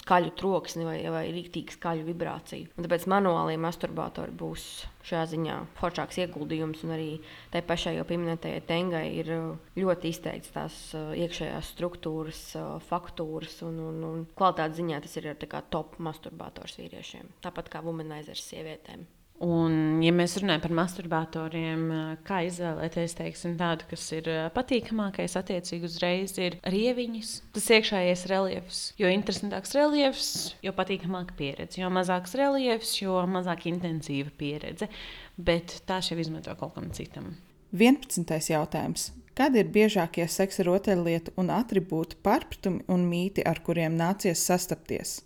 [0.00, 2.72] skaļu troksni vai, vai rīktīgu skaļu vibrāciju.
[2.76, 4.68] Un tāpēc manuālie masturbatori būs
[5.02, 6.84] šajā ziņā foršāks ieguldījums.
[6.86, 7.08] Un arī
[7.52, 12.42] tai pašai jau pieminētajai tengai ir uh, ļoti izteikts tās iekšējās struktūras,
[12.88, 15.30] faktūras un, un, un kvalitātes ziņā tas ir
[15.72, 17.30] top masturbātors vīriešiem.
[17.44, 19.08] Tāpat kā womanizers sievietēm.
[19.42, 21.80] Un, ja mēs runājam par masturbatoriem,
[22.22, 28.82] kā izvēlēties teiksim, tādu, kas ir patīkamākais, attiecīgi uzreiz ir rieviņas, tas iekšējais reliefs.
[29.02, 30.28] Jo interesantāks reliefs,
[30.62, 31.80] jo patīkamāka pieredze.
[31.82, 34.86] Jo mazāks reliefs, jo mazāk intensīva pieredze.
[35.34, 37.32] Bet tās jau izmanto kaut kam citam.
[37.74, 38.38] 11.
[38.52, 39.10] jautājums.
[39.34, 45.22] Kādi ir biežākie seksa rotaļlietu un attribūtu pārpratumi un mīti, ar kuriem nācies sastapties?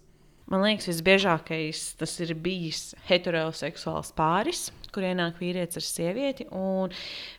[0.47, 6.49] Man liekas, visbiežākais tas ir bijis heteroseksuāls pāris, kur ienāk vīrietis ar sievieti.
[6.57, 6.95] Un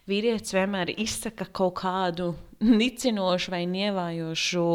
[0.08, 4.66] vīrietis vienmēr izsaka kaut kādu nicinošu vai nievājošu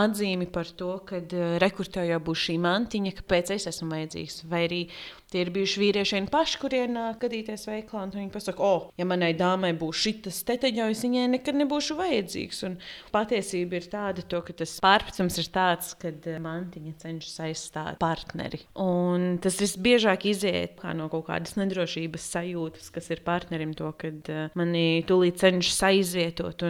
[0.00, 1.20] atzīmi par to, ka
[1.62, 4.42] rekurtē jau būs šī mantiņa, kāpēc es esmu vajadzīgs.
[4.50, 4.80] Vai arī
[5.32, 9.06] tie ir bijuši vīrieši paši, kuriem nāk gadīties veiklā, un viņi pasaka, o, oh, ja
[9.08, 12.62] manai dāmai būs šis teteņojums, viņai nekad nebūšu vajadzīgs.
[12.68, 12.76] Un
[13.14, 16.12] patiesība ir tāda, to, ka tas pārpratums ir tāds, ka
[16.42, 18.60] mantiņa cenšas aizstāt partneri.
[18.82, 25.02] Un tas visbiežāk iziet no kaut kādas nedrošības sajūtas, kas ir partnerim, to, kad mani
[25.08, 26.64] tūlīt cenšas aizvietot.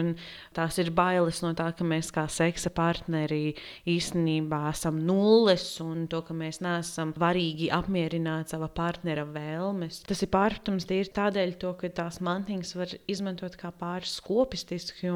[0.55, 3.55] Tās ir bailes no tā, ka mēs kā seksa partneri
[3.89, 10.01] īstenībā esam nulles un to, ka mēs neesam varīgi apmierināt sava partnera vēlmes.
[10.07, 15.11] Tas ir pārpratums tīri tādēļ, to, ka tās mantiņas var izmantot kā pāris skopistiski.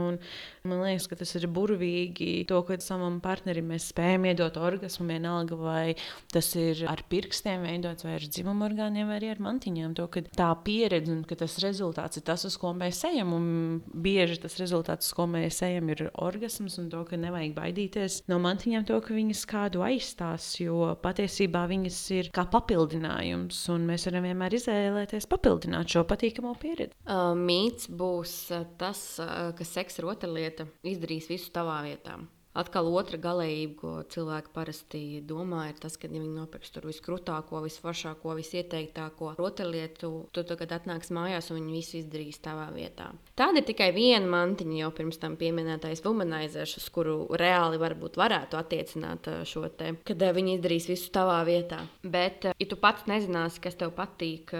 [0.67, 5.57] Man liekas, ka tas ir burvīgi, to, ka savam partnerim mēs spējam iedot orgasmu vienalga,
[5.59, 5.95] vai
[6.34, 9.95] tas ir ar pirkstiem veidots, vai ar dzimumu orgāniem, vai arī ar mantiņām.
[9.97, 10.07] To,
[10.38, 13.34] tā pieredze un ka tas rezultāts ir tas, uz ko mēs ejam.
[14.08, 18.39] Bieži tas rezultāts, uz ko mēs ejam, ir orgasms un to, ka nevajag baidīties no
[18.43, 24.30] mantiņām, to, ka viņas kādu aizstās, jo patiesībā viņas ir kā papildinājums, un mēs varam
[24.30, 26.95] vienmēr izvēlēties papildināt šo patīkamo pieredzi.
[27.08, 28.38] Uh, mīts būs
[28.80, 32.20] tas, ka seks ir otra lieta, izdarīs visu tavā vietā.
[32.58, 37.60] Atkal otra galējība, ko cilvēki parasti domā, ir tas, ka ja viņi nopirks tur viskrūtāko,
[37.62, 43.12] visforšāko, visieteiktāko rotaļlietu, tu tagad atnāks mājās un viņi visu izdarīs tavā vietā.
[43.38, 48.58] Tāda ir tikai viena mantiņa, jau pirms tam pieminētais womanizers, uz kuru reāli varbūt varētu
[48.58, 51.84] attiecināt šo te, kad viņi izdarīs visu tavā vietā.
[52.01, 54.55] Bet, ja tu pats nezināsi, kas tev patīk,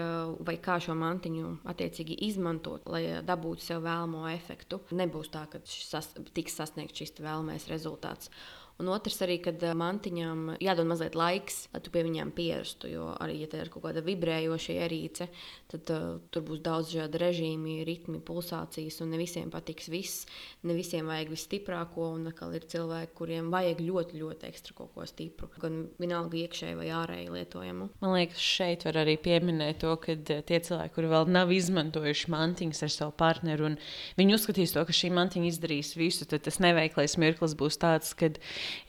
[0.46, 6.12] vai kā šo mantiņu attiecīgi izmantot, lai dabūtu sev vēlamo efektu, nebūs tā, ka sas,
[6.36, 8.30] tiks sasniegts šis vēlamais rezultāts rezultāts.
[8.78, 12.86] Un otrs arī, kad eh, mantiņām jādod mazliet laiks, lai tu pie viņiem pierastu.
[12.92, 15.26] Jo arī, ja tā ir kaut kāda vibrējoša ierīce,
[15.72, 20.28] tad uh, tur būs daudz dažādu režīmu, ritmu, pulsācijas, un ne visiem patiks viss.
[20.62, 25.08] Ne visiem vajag visstiprāko, un atkal ir cilvēki, kuriem vajag ļoti, ļoti ekstra kaut ko
[25.10, 25.50] stipru.
[25.58, 27.90] Gan vienalga iekšēji vai ārēji lietojamu.
[27.98, 32.30] Man liekas, šeit var arī pieminēt to, ka eh, tie cilvēki, kuri vēl nav izmantojuši
[32.30, 33.78] mantiņas ar savu partneru, un
[34.22, 38.38] viņi uzskatīs to, ka šī mantiņa izdarīs visu, tad tas neveiklais mirklis būs tāds, kad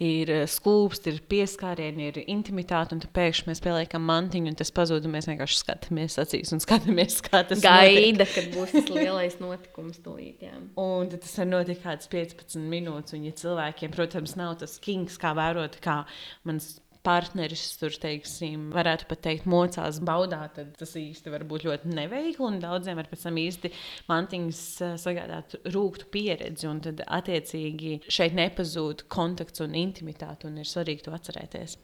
[0.04, 5.08] ir eh, skūpsti, ir pieskārieni, ir intimitāte, un pēkšņi mēs pieliekam mantiņu, un tas pazūd,
[5.08, 8.36] un mēs vienkārši skatāmies acīs un skatāmies, kā tas gaida, notiek.
[8.36, 10.46] kad būs tas lielais notikums tūlīt.
[10.50, 10.58] Jā.
[10.80, 15.34] Un tas var notikt kāds 15 minūtes, un ja cilvēkiem, protams, nav tas kings, kā
[15.38, 16.02] vērot, kā
[16.48, 21.94] mans partneris tur, teiksim, varētu pat teikt, mocās baudā, tad tas īsti var būt ļoti
[21.94, 22.46] neveikli.
[22.46, 23.72] Un daudziem var pēc tam īsti
[24.10, 26.68] mantiņas eh, sagādāt rūktu pieredzi.
[26.70, 31.78] Un tad, attiecīgi, šeit nepazūd kontakts un intimitāte, un ir svarīgi to atcerēties.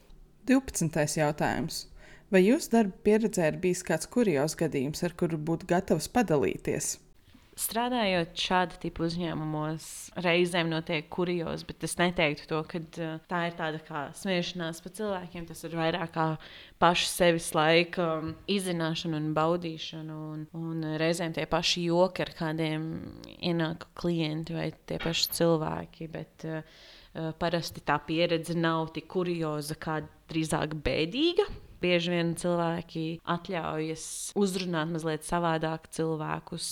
[0.46, 1.18] 12.
[1.18, 1.86] jautājums.
[2.30, 6.96] Vai jūsu darba pieredzē ir bijis kāds kurjos gadījums, ar kuru būtu gatavs padalīties?
[7.56, 9.86] Strādājot šāda tipa uzņēmumos,
[10.20, 14.92] reizēm notiek kurjos, bet es neteiktu to, ka uh, tā ir tāda kā smiešanās par
[14.98, 15.46] cilvēkiem.
[15.48, 16.26] Tas ir vairāk kā
[16.82, 20.18] paša sevis laika um, izzināšana un baudīšana.
[20.34, 22.86] Un, un reizēm tie paši joki, ar kādiem
[23.38, 26.12] ienāk klienti vai tie paši cilvēki.
[26.12, 26.92] Bet, uh
[27.40, 31.46] Parasti tā pieredze nav tik kurioza, kā drīzāk bēdīga
[31.80, 33.04] bieži vien cilvēki
[33.36, 34.04] atļaujas
[34.38, 36.68] uzrunāt mazliet savādāk cilvēkus.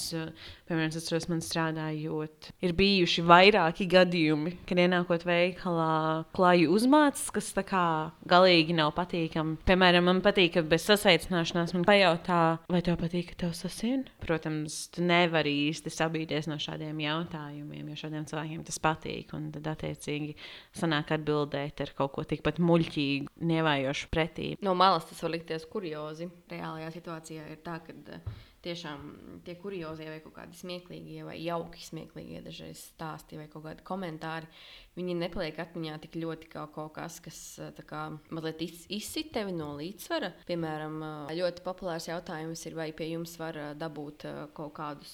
[0.64, 5.88] Piemēram, es atceros, man strādājot, ir bijuši vairāki gadījumi, kad ienākot veikalā,
[6.32, 7.84] klāju uzmācis, kas tā kā
[8.30, 9.58] galīgi nav patīkami.
[9.68, 12.38] Piemēram, man patīk, ka bez sasveicināšanās man pajautā,
[12.72, 14.06] vai tev patīk, ka tev sasien?
[14.24, 19.36] Protams, tu nevari īsti sabīties no šādiem jautājumiem, jo šādiem cilvēkiem tas patīk.
[19.36, 20.32] Un tad, attiecīgi,
[20.80, 24.50] sanāk atbildēt ar kaut ko tikpat muļķīgu, nevājošu pretī.
[24.64, 26.32] No malas tas var likties kuriozi.
[26.48, 29.04] Reālajā situācijā ir tā, ka uh, tiešām
[29.46, 34.48] tie kuriozie vai kaut kādi smieklīgie vai jauki smieklīgie dažreiz stāsti vai kaut kādi komentāri
[34.98, 39.72] viņi nepaliek atmiņā tik ļoti kā kaut kas, kas eh, kā, mazliet izsit tevi no
[39.78, 40.30] līdzsvara.
[40.48, 45.12] Piemēram, eh, ļoti populārs jautājums ir, vai pie jums var eh, dabūt kaut kādus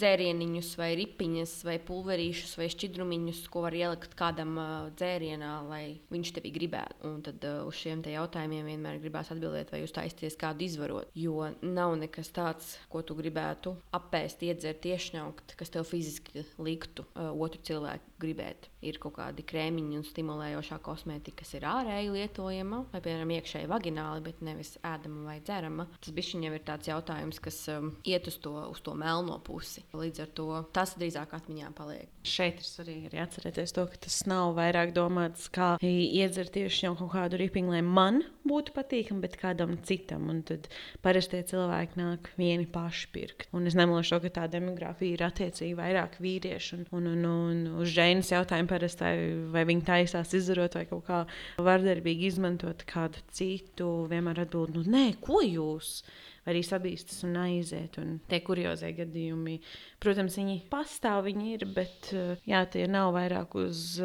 [0.00, 4.56] dzērieniņus, vai ripiņas, vai pulverīšus, vai šķidrumiņus, ko var ielikt kādam
[4.96, 6.98] dzērienā, lai viņš tevi gribētu.
[7.10, 11.12] Un tad uz šiem jautājumiem vienmēr gribās atbildēt, vai jūs taisties kādu izvarot.
[11.18, 17.62] Jo nav nekas tāds, ko tu gribētu apēst, iedzert, iešņaukt, kas tev fiziski liktu otru
[17.66, 18.69] cilvēku gribēt.
[18.86, 24.24] Ir kaut kādi krēmiņi un stimulējošā kosmētika, kas ir ārēji lietojama, vai, piemēram, iekšēji vagināli,
[24.24, 25.86] bet nevis ēdama vai dzerama.
[26.00, 29.84] Tas bišķiņ jau ir tāds jautājums, kas um, iet uz to, uz to melno pusi.
[29.92, 32.08] Līdz ar to tas drīzāk atmiņā paliek.
[32.24, 36.94] Šeit ir svarīgi arī atcerēties to, ka tas nav vairāk domāts kā iedzert tieši jau
[36.98, 40.28] kaut kādu ripiņu, lai man būtu patīkami, bet kādam citam.
[40.32, 40.68] Un tad
[41.04, 43.48] parasti cilvēki nāk vieni paši pirkt.
[43.56, 46.82] Un es nemalošu to, ka tā demogrāfija ir attiecīgi vairāk vīriešu.
[46.96, 49.12] Un, un, un, un uz Džeinas jautājumu parasti,
[49.52, 51.20] vai viņi taisās izdarot vai kaut kā
[51.60, 56.00] vardarbīgi izmantot kādu citu, vienmēr atbild, nu nē, ko jūs?
[56.48, 57.98] Arī sabīstas un aiziet.
[58.00, 59.58] Un tie kuriozie gadījumi,
[60.00, 62.08] protams, viņi pastāv, viņi ir, bet
[62.48, 63.98] jā, tie nav vairāk uz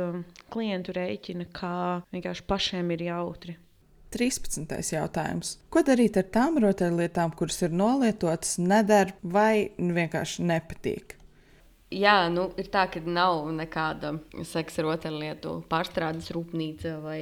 [0.51, 1.77] klientu rēķina, kā
[2.11, 3.55] vienkārši pašiem ir jautri.
[4.15, 4.71] 13.
[4.95, 5.57] jautājums.
[5.71, 11.17] Ko darīt ar tām rotaļlietām, kuras ir nolietotas, neder vai vienkārši nepatīk?
[11.95, 17.19] Jā, nu, ir tā, ka nav nekāda seksa rotaļlietu pārstrādes rūpnīca vai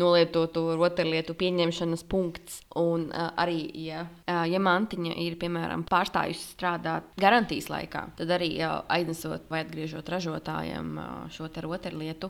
[0.00, 2.58] nolietotu rotaļlietu pieņemšanas punkts.
[2.76, 8.52] Un uh, arī, ja, uh, ja mantiņa ir piemēram pārstājusi strādāt garantijas laikā, tad arī
[8.58, 12.28] uh, aiznesot vai atgriežot ražotājiem uh, šo rotaļlietu,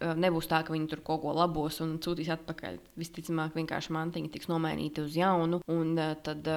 [0.00, 2.78] nebūs tā, ka viņi tur kaut ko labos un sūtīs atpakaļ.
[3.00, 5.60] Visticamāk, vienkārši mantiņa tiks nomainīta uz jaunu.
[5.70, 5.94] Un
[6.24, 6.48] tad,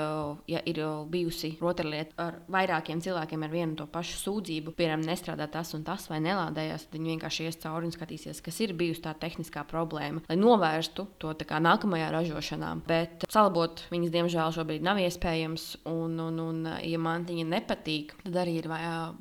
[0.49, 0.81] ja ir
[1.11, 6.07] bijusi rotaļlieta ar vairākiem cilvēkiem ar vienu to pašu sūdzību, piemēram, nestrādā tas un tas
[6.11, 10.23] vai nelādējās, tad viņi vienkārši ies cauri un skatīsies, kas ir bijusi tā tehniskā problēma,
[10.29, 12.73] lai novērstu to nākamajā ražošanā.
[12.87, 15.69] Bet salabot viņas, diemžēl, šobrīd nav iespējams.
[15.89, 18.69] Un, un, un ja mantiņa nepatīk, tad arī ir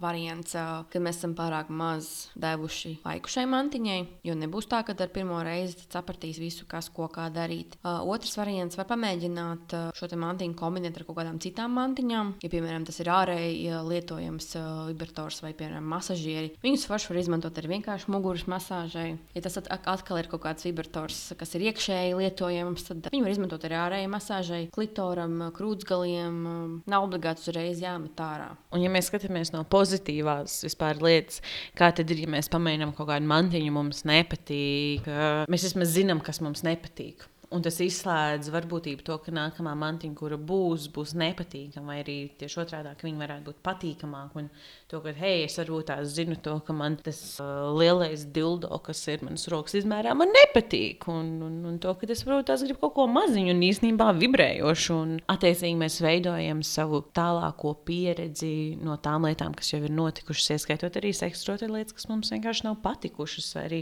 [0.02, 5.12] variants, ka mēs esam pārāk maz devuši laiku šai mantiņai Jo nebūs tā, ka ar
[5.14, 7.76] pirmo reizi sapratīs visu, kas ko kā darīt.
[7.82, 12.34] Uh, otrs variants var pamēģināt uh, šo mantiņu kombinēt ar kaut kādām citām mantiņām.
[12.44, 16.54] Ja, piemēram, tas ir ārēji uh, lietojams uh, vibrators vai, piemēram, masažieri.
[16.64, 19.16] Viņus forši var izmantot arī vienkārši muguras masāžai.
[19.36, 23.34] Ja tas at atkal ir kaut kāds vibrators, kas ir iekšēji lietojams, tad viņu var
[23.34, 26.42] izmantot arī ārēji masāžai, klitoram, krūtsgaliem.
[26.42, 28.50] Uh, nav obligāti uzreiz jāmet ārā.
[28.72, 31.40] Un, ja mēs skatāmies no pozitīvās vispār lietas,
[31.78, 35.06] kā tad ir, ja mēs pamēģinām kaut kādu mantiņu mums mums nepatīk.
[35.50, 37.28] Mēs vismaz zinām, kas mums nepatīk.
[37.52, 42.60] Un tas izslēdz varbūtību to, ka nākamā mantiņa, kura būs, būs nepatīkama, vai arī tieši
[42.62, 44.46] otrādi, ka viņa varētu būt patīkamāka.
[44.92, 48.98] To, ka, hei, es varbūt tās zinu to, ka man tas uh, lielais dildo, kas
[49.08, 51.06] ir manas rokas izmērā, man nepatīk.
[51.08, 54.92] Un, un, un to, ka es varbūt tās gribu kaut ko maziņu un īstenībā vibrējošu.
[54.92, 58.50] Un attiecīgi mēs veidojam savu tālāko pieredzi
[58.84, 62.76] no tām lietām, kas jau ir notikušas, ieskaitot arī seksuālās lietas, kas mums vienkārši nav
[62.84, 63.78] patikušas, vai arī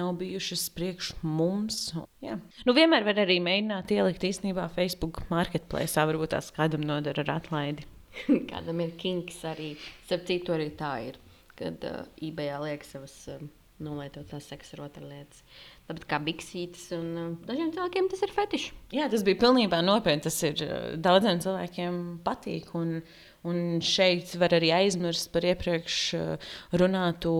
[0.00, 1.84] nav bijušas priekš mums.
[2.26, 2.34] Jā.
[2.66, 7.86] Nu, vienmēr var arī mēģināt ielikt īstenībā Facebook marketplace, varbūt tās kādam nodara ar atlaidi.
[8.50, 9.72] kādam ir kinks arī.
[10.06, 11.20] Starp citu, arī tā ir,
[11.58, 13.40] kad uh, eBay liek savas uh,
[13.82, 15.44] nolietotās seksa rotaļlietas.
[15.88, 18.68] Tāpat kā biksītes, un uh, dažiem cilvēkiem tas ir fetišs.
[18.96, 20.26] Jā, tas bija pilnībā nopietni.
[20.26, 22.74] Tas ir uh, daudziem cilvēkiem patīk.
[22.78, 26.48] Un, uh, Un šeit var arī aizmirst par iepriekš eh,
[26.80, 27.34] runāto,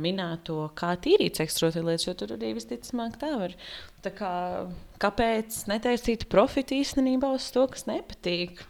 [0.00, 3.56] minēto, kā tīrīt ekstrotēlietas, jo tur arī visticamāk tā var.
[4.04, 4.32] Tā kā,
[5.02, 8.64] kāpēc netaisīt profitu īstenībā uz to, kas nepatīk?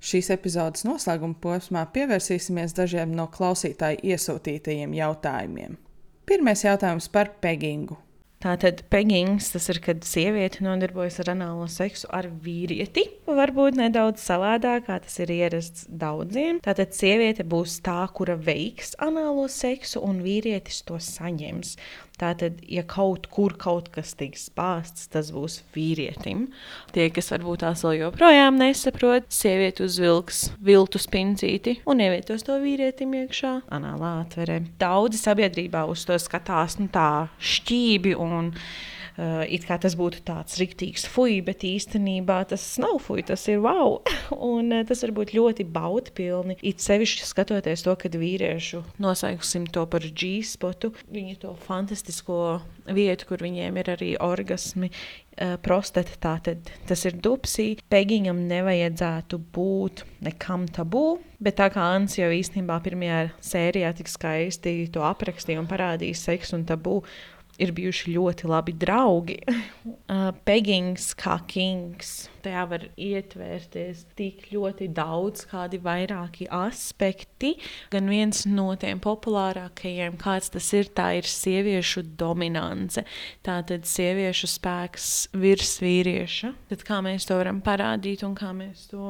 [0.00, 5.76] Šīs epizodes noslēguma posmā pievērsīsimies dažiem no klausītāju iesūtītajiem jautājumiem.
[6.28, 7.98] Pirmais jautājums par pegingu.
[8.40, 13.02] Tātad pegings tas ir, kad sieviete nodarbojas ar anālo seksu ar vīrieti.
[13.28, 16.62] Varbūt nedaudz savādāk, kā tas ir ierasts daudziem.
[16.64, 21.74] Tātad sieviete būs tā, kura veiks anālo seksu, un vīrietis to saņems.
[22.20, 26.48] Tātad, ja kaut kur kaut kas tiks spāsts, tas būs vīrietim.
[26.92, 33.16] Tie, kas varbūt tās vēl joprojām nesaprot, sieviete uzvilks viltu spincīti un ievietos to vīrietim
[33.22, 34.60] iekšā anālā atverē.
[34.80, 37.10] Daudzi sabiedrībā uz to skatās nu, tā
[37.40, 43.24] šķībi un Uh, it kā tas būtu tāds rīktīgs fuj, bet īstenībā tas nav fuj,
[43.30, 43.98] tas ir wow.
[44.52, 46.58] un uh, tas var būt ļoti baudpilni.
[46.66, 53.42] It sevišķi skatoties to, kad vīriešu nosauksim to par G-spotu, viņu to fantastisko vietu, kur
[53.44, 54.90] viņiem ir arī orgasmi.
[54.90, 57.72] Uh, prostata tātad tas ir dupsī.
[57.90, 64.74] Pegiņam nevajadzētu būt nekam tabū, bet tā kā Ants jau īstenībā pirmajā sērijā tik skaisti
[64.92, 67.00] to aprakstīja un parādīja seksu un tabū,
[67.60, 69.40] ir bijuši ļoti labi draugi.
[70.10, 77.54] Uh, Pegings kā kings tajā var ietvērties tik ļoti daudz, kādi vairāki aspekti.
[77.92, 83.04] Gan viens no tiem populārākajiem, kāds tas ir, tā ir sieviešu dominance.
[83.46, 86.52] Tātad sieviešu spēks virs vīrieša.
[86.72, 89.06] Tad kā mēs to varam parādīt un kā mēs to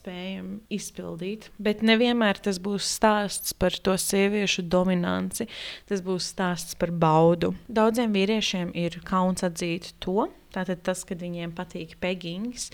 [0.00, 1.50] spējam izpildīt.
[1.62, 5.48] Bet nevienmēr tas būs stāsts par to sieviešu dominanci.
[5.88, 7.54] Tas būs stāsts par baudu.
[7.68, 12.70] Daudziem vīriešiem ir kauns atzīt to, Tātad tas, kad viņiem patīk pegings,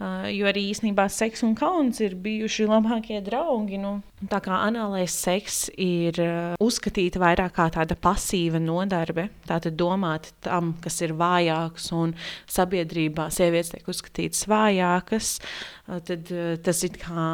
[0.00, 3.80] uh, jo arī īsnībā seks un kauns ir bijuši labākie draugi.
[3.82, 10.30] Nu, tā kā anālais seks ir uh, uzskatīta vairāk kā tāda pasīva nodarbe, tātad domāt
[10.44, 12.14] tam, kas ir vājāks un
[12.48, 17.26] sabiedrībā sievietes tiek uzskatītas vājākas, uh, tad uh, tas it kā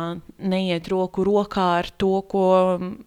[0.42, 2.46] neiet roku rokā ar to, ko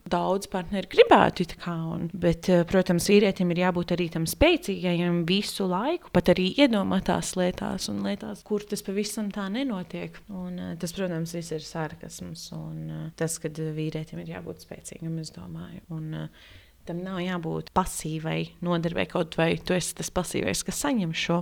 [0.08, 1.50] daudz partneri gribētu.
[1.60, 7.34] Kā, un, bet, protams, vīrietim ir jābūt arī tam spēcīgajam visu laiku, pat arī iedomātās
[7.36, 10.16] lietās un lietās, kur tas pavisam tā nenotiek.
[10.32, 15.82] Un, tas, protams, viss ir sarkasms un tas, ka vīrietim ir jābūt spēcīgam, es domāju.
[15.96, 16.54] Un, uh,
[16.86, 21.40] Tam nav jābūt pasīvai nodarbei, kaut vai tu esi tas pasīvais, kas saņem šo.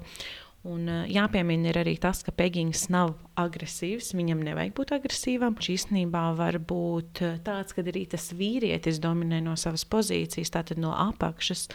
[0.64, 4.14] Un, uh, jāpiemina arī tas, ka Pegings nav agresīvs.
[4.18, 5.58] Viņam nevajag būt agresīvam.
[5.58, 10.94] Viņš īstenībā var būt tāds, ka arī tas vīrietis dominē no savas pozīcijas, tātad no
[10.96, 11.68] apakšas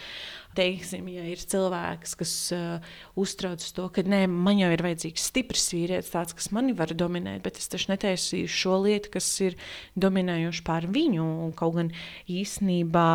[0.57, 5.67] teiksim, ja ir cilvēks, kas uh, uztraucas to, ka nē, man jau ir vajadzīgs stiprs
[5.75, 9.57] vīrietis, tāds, kas mani var dominēt, bet es taču netaisīšu šo lietu, kas ir
[9.99, 11.27] dominējoša pār viņu.
[11.45, 11.91] Un, kaut gan
[12.29, 13.05] īsnībā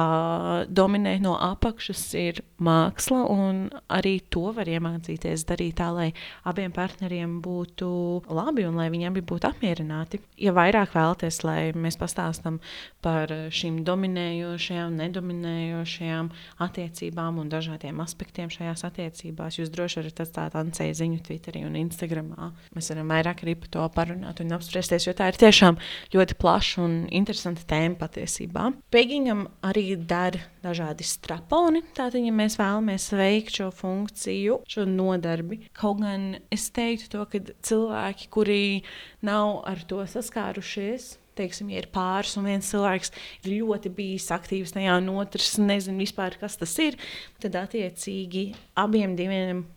[0.70, 6.08] dominēt no apakšas ir māksla, un arī to var iemācīties darīt tā, lai
[6.48, 7.90] abiem partneriem būtu
[8.34, 10.20] labi un lai viņi abi būtu apmierināti.
[10.40, 12.60] Ja vairāk vēlaties, lai mēs pastāstam
[13.04, 16.30] par šīm dominējošajām, nedominējošajām
[16.66, 19.58] attiecībām, un dažādiem aspektiem šajās attiecībās.
[19.60, 22.50] Jūs droši varat atstāt Ancei ziņu Twitterī un Instagramā.
[22.76, 25.78] Mēs varam vairāk arī par to parunāt un apspriesties, jo tā ir tiešām
[26.14, 28.70] ļoti plaša un interesanta tēma patiesībā.
[28.94, 31.82] Pegiņam arī der dažādi straponi.
[31.96, 37.40] Tātad, ja mēs vēlamies veikt šo funkciju, šo nodarbi, kaut gan es teiktu to, ka
[37.68, 38.82] cilvēki, kuri
[39.24, 43.12] nav ar to saskārušies, teiksim, ja ir pāris un viens cilvēks
[43.44, 46.98] ir ļoti bijis aktīvs tajā, un otrs nezina vispār, kas tas ir,
[47.42, 48.46] tad attiecīgi
[48.80, 49.16] abiem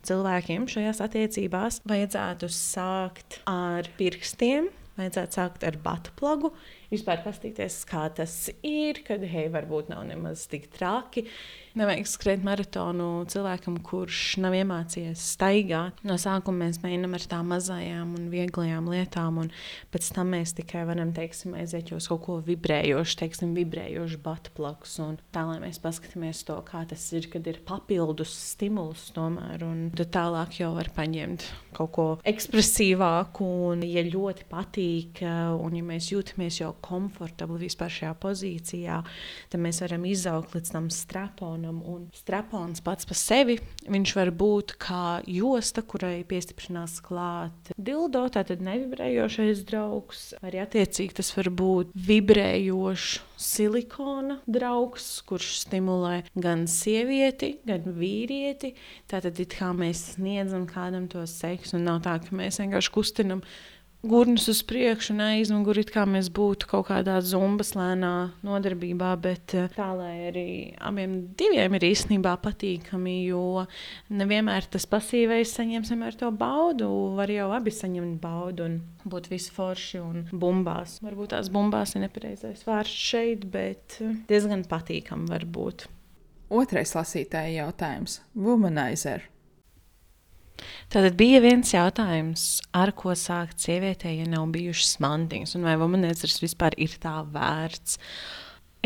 [0.07, 4.71] cilvēkiem šajās attiecībās vajadzētu sākt ar pirkstiem.
[4.97, 6.49] Vajadzētu sākt ar batu plagu,
[6.89, 8.31] vispār paskatīties, kā tas
[8.65, 11.27] ir, kad hei, varbūt nav nemaz tik traki.
[11.78, 15.99] Nevajag skriet maratonu cilvēkam, kurš nav iemācījies staigāt.
[16.07, 19.51] No sākuma mēs mēģinām ar tām mazajām un vieglajām lietām, un
[19.93, 24.95] pēc tam mēs tikai varam teiksim, aiziet uz kaut ko vibrējošu, teiksim, vibrējošu batu plakus.
[25.36, 30.09] Tā lai mēs paskatāmies to, kā tas ir, kad ir papildus stimuls tomēr, un tad
[30.17, 31.45] tālāk jau var paņemt
[31.78, 35.21] kaut ko ekspresīvāku, un ja ļoti patīk,
[35.61, 38.99] un ja mēs jūtamies jau komfortabli vispār šajā pozīcijā,
[39.53, 41.84] tad mēs varam izaugt līdz tam straponam straponam.
[41.86, 43.57] Un strapons pats par sevi
[43.88, 50.34] viņš var būt kā josta, kurai piestiprinās klāt dildo, tātad nevibrējošais draugs.
[50.41, 58.74] Arī attiecīgi tas var būt vibrējošs silikona draugs, kurš stimulē gan sievieti, gan vīrieti.
[59.07, 63.43] Tātad it kā mēs sniedzam kādam to seksu, un nav tā, ka mēs vienkārši kustinam
[64.03, 68.13] gurnus uz priekšu un aizmuguri, kā mēs būtu kaut kādā zumbas lēnā
[68.45, 73.65] nodarbībā, bet eh, tā, lai arī abiem diviem ir īstenībā patīkami, jo
[74.13, 79.53] nevienmēr tas pasīvais saņems vienmēr to baudu, var jau abi saņemt baudu un būt visi
[79.55, 80.99] forši un bumbās.
[81.05, 85.87] Varbūt tās bumbās ir nepareizais vārds šeit, bet eh, diezgan patīkami var būt.
[86.53, 89.25] Otrais lasītāja jautājums- Womanizer.
[90.93, 92.45] Tātad bija viens jautājums,
[92.76, 97.99] ar ko sākt sievietei, ja nav bijušas mantiņas, un vai womanizers vispār ir tā vērts.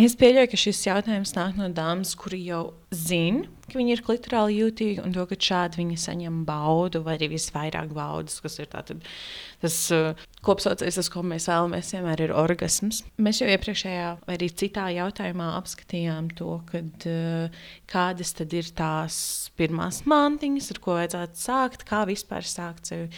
[0.02, 4.58] Es pieļauju, ka šis jautājums nāk no dāmas, kuri jau zina, ka viņi ir klitorāli
[4.58, 9.06] jūtīgi, un to, ka šādi viņi saņem baudu, vai arī visvairāk baudas, kas ir tātad,
[9.62, 13.04] tas uh, kopsaucējs, tas, ko mēs vēlamies, vienmēr ir orgasms.
[13.22, 19.22] Mēs jau iepriekšējā vai arī citā jautājumā apskatījām to, kad, uh, kādas tad ir tās
[19.60, 23.12] pirmās mantiņas, ar ko vajadzētu sākt, kā vispār sākt sevi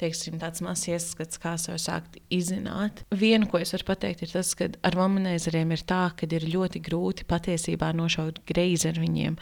[0.00, 3.02] teiksim, tāds mazs ieskats, kā sev sākt izzināt.
[3.12, 6.82] Viena, ko es varu pateikt, ir tas, ka ar womanizeriem ir tā, ka ir ļoti
[6.86, 9.36] grūti patiesībā nošaut greizi ar viņiem.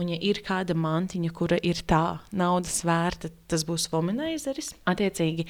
[0.00, 4.72] Un, ja ir kāda mantiņa, kura ir tā naudas vērta, tas būs womanizeris.
[4.88, 5.48] Attiecīgi,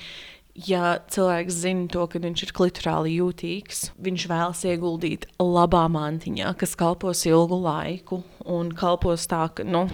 [0.68, 6.76] ja cilvēks zina to, ka viņš ir klitorāli jūtīgs, viņš vēlas ieguldīt labā mantiņā, kas
[6.78, 9.86] kalpos ilgu laiku un kalpos tā, ka nu,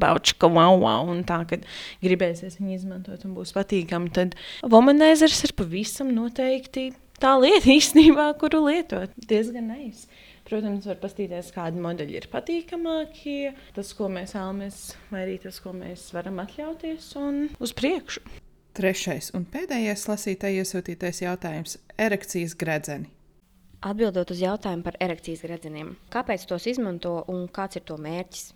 [0.00, 1.60] baučka, wow, wow, un tā, ka
[2.04, 4.34] gribēsies viņu izmantot un būs patīkami, tad
[4.64, 6.90] womanizers ir pavisam noteikti
[7.20, 9.14] tā lieta īstenībā, kuru lietot.
[9.30, 10.06] Diezgan neis.
[10.50, 14.78] Protams, var paskatīties, kādi modeļi ir patīkamākie, tas, ko mēs vēlamies,
[15.12, 18.24] vai arī tas, ko mēs varam atļauties, un uz priekšu.
[18.74, 21.76] Trešais un pēdējais lasītāji iesūtītais jautājums-
[22.06, 23.10] erekcijas gredzeni.
[23.80, 28.50] Atbildot uz jautājumu par erekcijas gredzeniem, kāpēc tos izmanto un kāds ir to mērķis?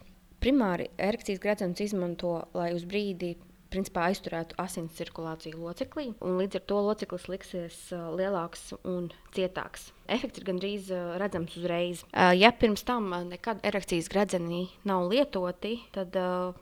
[0.45, 3.31] Primāri erekcijas gredzenus izmanto, lai uz brīdi
[3.73, 9.89] principā aizturētu asins cirkulāciju loceklī, un līdz ar to loceklis liksies lielāks un cietāks.
[10.05, 10.91] Efekts ir gandrīz
[11.23, 12.05] redzams uzreiz.
[12.37, 16.15] Ja pirms tam nekad erekcijas gredzeni nav lietoti, tad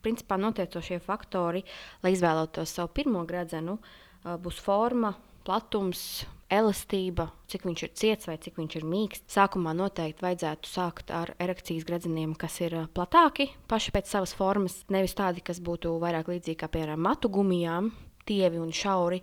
[0.07, 1.65] principā noteicošie faktori,
[2.07, 3.81] lai izvēlētos savu pirmo gredzenu,
[4.23, 6.23] būs forma, platums,
[6.53, 9.35] elastība, cik viņš ir ciets vai cik viņš ir mīksts.
[9.35, 15.17] Sākumā noteikti vajadzētu sākt ar erekcijas gredzeniem, kas ir platāki paši pēc savas formas, nevis
[15.19, 17.91] tādi, kas būtu vairāk līdzīgi kā piemēram matu gumijām,
[18.29, 19.23] tievi un šauri.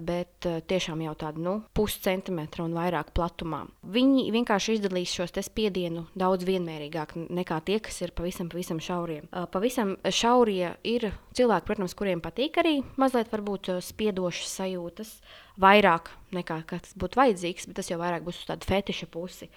[0.00, 3.66] Bet tiešām jau tādu nu, puscentimetru un vairāk platumā.
[3.92, 9.20] Viņi vienkārši izdalīs šos spiedienu daudz vienmērīgāk nekā tie, kas ir pavisam, pavisam šaurie.
[9.52, 15.14] Pavisam šaurie ir cilvēki, protams, kuriem patīk arī mazliet varbūt spiedošas sajūtas.
[15.60, 19.50] Vairāk nekā tas būtu vajadzīgs, bet tas jau vairāk būs uz tādu fetiša pusi.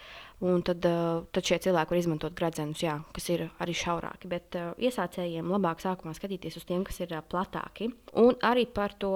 [0.44, 4.28] Un tad, tad šie cilvēki var izmantot gradzenus, jā, kas ir arī šaurāki.
[4.28, 7.94] Bet iesācējiem labāk sākumā skatīties uz tiem, kas ir platāki.
[8.20, 9.16] Un arī par to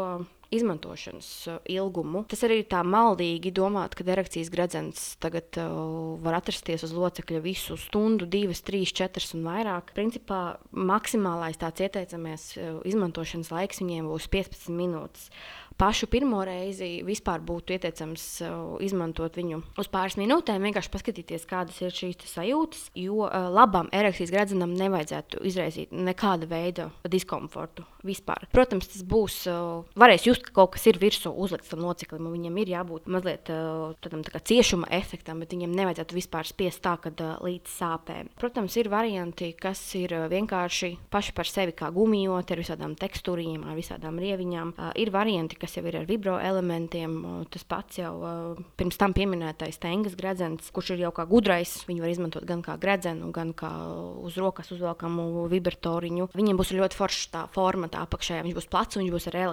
[0.53, 1.29] izmantošanas
[1.69, 2.23] ilgumu.
[2.29, 7.77] Tas arī tā maldīgi domāt, ka erekcijas gradzens tagad uh, var atrasties uz locekļa visu
[7.79, 9.93] stundu, divas, trīs, četras un vairāk.
[9.97, 15.29] Principā maksimālais tāds ieteicamais uh, izmantošanas laiks viņiem būs 15 minūtes
[15.79, 21.79] pašu pirmo reizi vispār būtu ieteicams uh, izmantot viņu uz pāris minūtēm, vienkārši paskatīties, kādas
[21.81, 22.89] ir šīs sajūtas.
[22.99, 28.45] Jo uh, labam erekcijas gredzenam nevajadzētu izraisīt nekāda veida diskomfortu vispār.
[28.55, 32.35] Protams, tas būs, uh, varēs just, ka kaut kas ir virsū uzlikts tam loceklim, un
[32.35, 37.11] viņam ir jābūt mazliet tādam tā ciešuma efektam, bet viņam nevajadzētu vispār spiest tā, ka
[37.39, 38.31] līdz sāpēm.
[38.39, 43.77] Protams, ir varianti, kas ir vienkārši paši par sevi kā gumijoti ar visādām tekstūriem, ar
[43.79, 44.73] visādām rieviņām.
[44.99, 47.45] Ir varianti, kas kas jau ir ar vibro elementiem.
[47.53, 48.13] Tas pats jau
[48.79, 51.75] pirms tam pieminētais tengas gredzens, kurš ir jau kā gudrais.
[51.85, 53.69] Viņu var izmantot gan kā gredzenu, gan kā
[54.25, 56.31] uz rokas uzvelkamu vibratoriņu.
[56.33, 58.41] Viņiem būs ļoti forša tā forma, tā apakšējā.
[58.47, 59.45] Viņš būs plats un viņš būs arī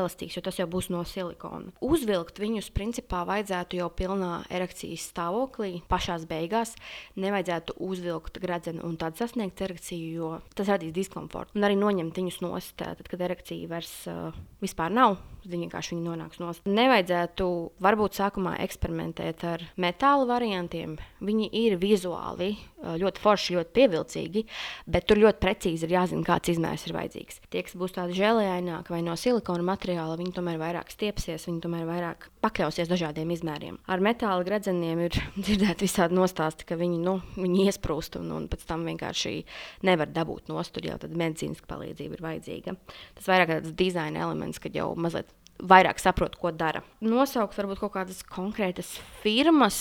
[0.00, 1.70] elastīgs, jo tas jau būs no silikona.
[1.78, 6.74] Uzvilkt viņus principā vajadzētu jau pilnā erekcijas stāvoklī, pašās beigās.
[7.20, 11.54] Nevajadzētu uzvilkt gredzenu un tādu sasniegt erekciju, jo tas radīs diskomfortu.
[11.58, 15.20] Un arī noņemt viņus nost, tad, kad erekcija vairs uh, vispār nav
[15.60, 16.72] Viņi vienkārši viņi nonāks no stūra.
[16.72, 17.46] Nevajadzētu
[17.84, 20.94] varbūt sākumā eksperimentēt ar metāla variantiem.
[21.20, 24.42] Viņi ir vizuāli ļoti forši, ļoti pievilcīgi,
[24.88, 27.42] bet tur ļoti precīzi ir jāzina, kāds izmērs ir vajadzīgs.
[27.52, 31.84] Tie, kas būs tādi žēlējaināki vai no silikona materiāla, viņi tomēr vairāk stiepsies, viņi tomēr
[31.88, 33.76] vairāk pakļausies dažādiem izmēriem.
[33.84, 38.64] Ar metāla gredzeniem ir dzirdēti visādi nostāsti, ka viņi, nu, viņi iesprūst un, un pēc
[38.70, 39.36] tam vienkārši
[39.84, 42.78] nevar dabūt nostur, jau tad medicīniska palīdzība ir vajadzīga.
[43.20, 45.28] Tas vairāk tāds dizaina elements, kad jau mazliet
[45.62, 46.84] vairāk saprot, ko dara.
[47.04, 49.80] Nosaukt varbūt kaut kādas konkrētas firmas,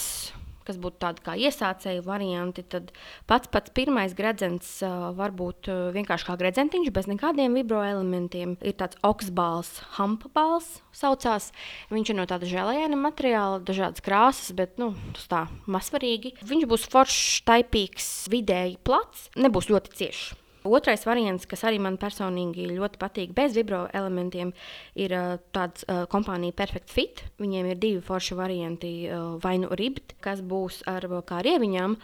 [0.70, 2.92] kas būtu tādi kā iesācēju varianti, tad
[3.30, 8.58] pats pats pirmais gredzens uh, var būt uh, vienkārši kā gredzentiņš, bez nekādiem vibroelementiem.
[8.62, 11.50] Ir tāds oksbāls, hampabāls saucās.
[11.94, 16.36] Viņš ir no tāda žēlēna materiāla, dažādas krāsas, bet nu, tas tā mazsvarīgi.
[16.46, 20.30] Viņš būs foršs, taipīgs, vidēji plats, nebūs ļoti ciešs.
[20.68, 24.52] Otrais variants, kas arī man personīgi ļoti patīk, bez vibro elementiem,
[25.00, 27.24] ir uh, tāds uh, kompānija Perfect Fit.
[27.40, 31.96] Viņiem ir divi forši varianti, uh, vai nu ribt, kas būs ar kā rieviņām,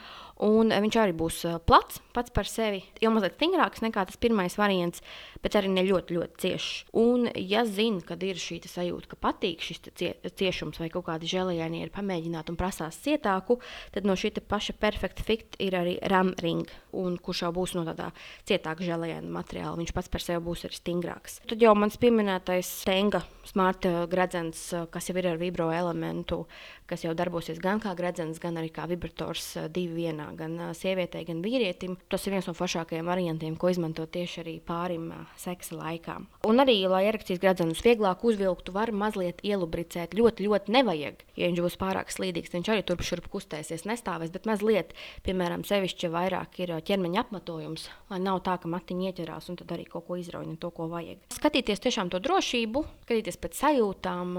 [0.43, 4.19] Un eh, viņš arī būs eh, plats pats par sevi, jau mazliet stingrāks nekā tas
[4.19, 5.03] pirmais variants,
[5.43, 6.69] bet arī ne ļoti, ļoti ciešs.
[6.99, 11.29] Un, ja zina, kad ir šī sajūta, ka patīk šis cie, ciešums vai kaut kādi
[11.31, 13.59] žēlējieni ir pamēģināt un prasās cietāku,
[13.95, 17.85] tad no šī paša perfekta fit ir arī RAM ring, un kurš jau būs no
[17.87, 18.11] tādā
[18.47, 19.79] cietāka žēlējiena materiāla.
[19.79, 21.39] Viņš pats par sevi būs arī stingrāks.
[21.49, 26.45] Tad jau mans pieminētais Stenga smart eh, gredzens, kas jau ir ar vibro elementu,
[26.89, 31.41] kas jau darbosies gan kā gredzens, gan arī kā vibrators divi vienā, gan sievietei, gan
[31.45, 31.97] vīrietim.
[32.11, 35.09] Tas ir viens no foršākajiem variantiem, ko izmantot tieši arī pārim
[35.41, 36.17] seksa laikā.
[36.47, 40.15] Un arī, lai erekcijas gredzenus vieglāk uzvilktu, var mazliet ielubricēt.
[40.17, 41.25] Ļoti, ļoti nevajag.
[41.35, 44.93] Ja viņš būs pārāk slīdīgs, viņš arī turp šurp kustēsies, nestāvēs, bet mazliet,
[45.25, 49.87] piemēram, sevišķi vairāk ir ķermeņa apmetojums, lai nav tā, ka matiņa ieķerās un tad arī
[49.89, 51.25] kaut ko izrauj to, ko vajag.
[51.35, 54.35] Skatīties tiešām to drošību, skatīties pēc sajūtām,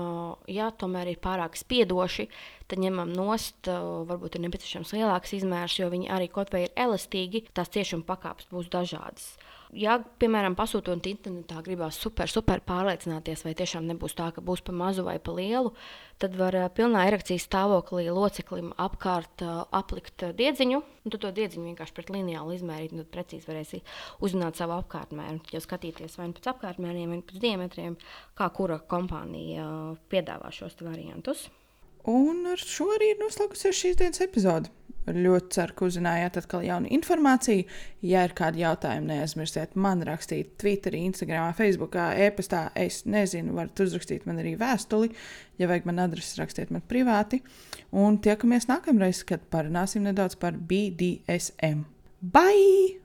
[0.52, 2.28] ja tomēr ir pārāk spiedoši,
[2.70, 7.46] tad ņemam nost, varbūt ir nepieciešams lielāks izmērs, jo viņi arī kaut vai ir elastīgi,
[7.54, 9.34] tās ciešuma pakāpes būs dažādas.
[9.74, 14.74] Ja, piemēram, pasūtot internetā, gribās super, super pārliecināties, vai tiešām nebūs tā, ka būs pa
[14.76, 15.72] mazu vai pa lielu,
[16.22, 20.80] tad var uh, pilnā erekcijas stāvoklī loceklim apkārt uh, aplikt diedziņu.
[21.10, 23.82] Tad to diedziņu vienkārši pret lineālu izmērīt, un tad precīzi varēsi
[24.22, 25.42] uzzināt savu apkārtmēru.
[25.42, 28.00] Tad jau skatīties vai nu pēc apkārtmēriem, vai pēc diametriem,
[28.38, 29.68] kā kura kompānija
[30.12, 31.48] piedāvā šos variantus.
[32.06, 34.70] Un ar šo arī ir noslēgusies šīs dienas epizode.
[35.06, 37.66] Ļoti ceru, ka uzzinājāt atkal jaunu informāciju.
[38.02, 42.64] Ja ir kādi jautājumi, neaizmirstiet man rakstīt Twitterī, Instagram, Facebook, e-pastā.
[42.74, 45.12] Es nezinu, varat uzrakstīt man arī vēstuli.
[45.62, 47.42] Ja vajag man adresi, rakstiet man privāti.
[47.94, 51.86] Un tiekamies nākamreiz, kad parunāsim nedaudz par BDSM.
[52.22, 52.98] Bye!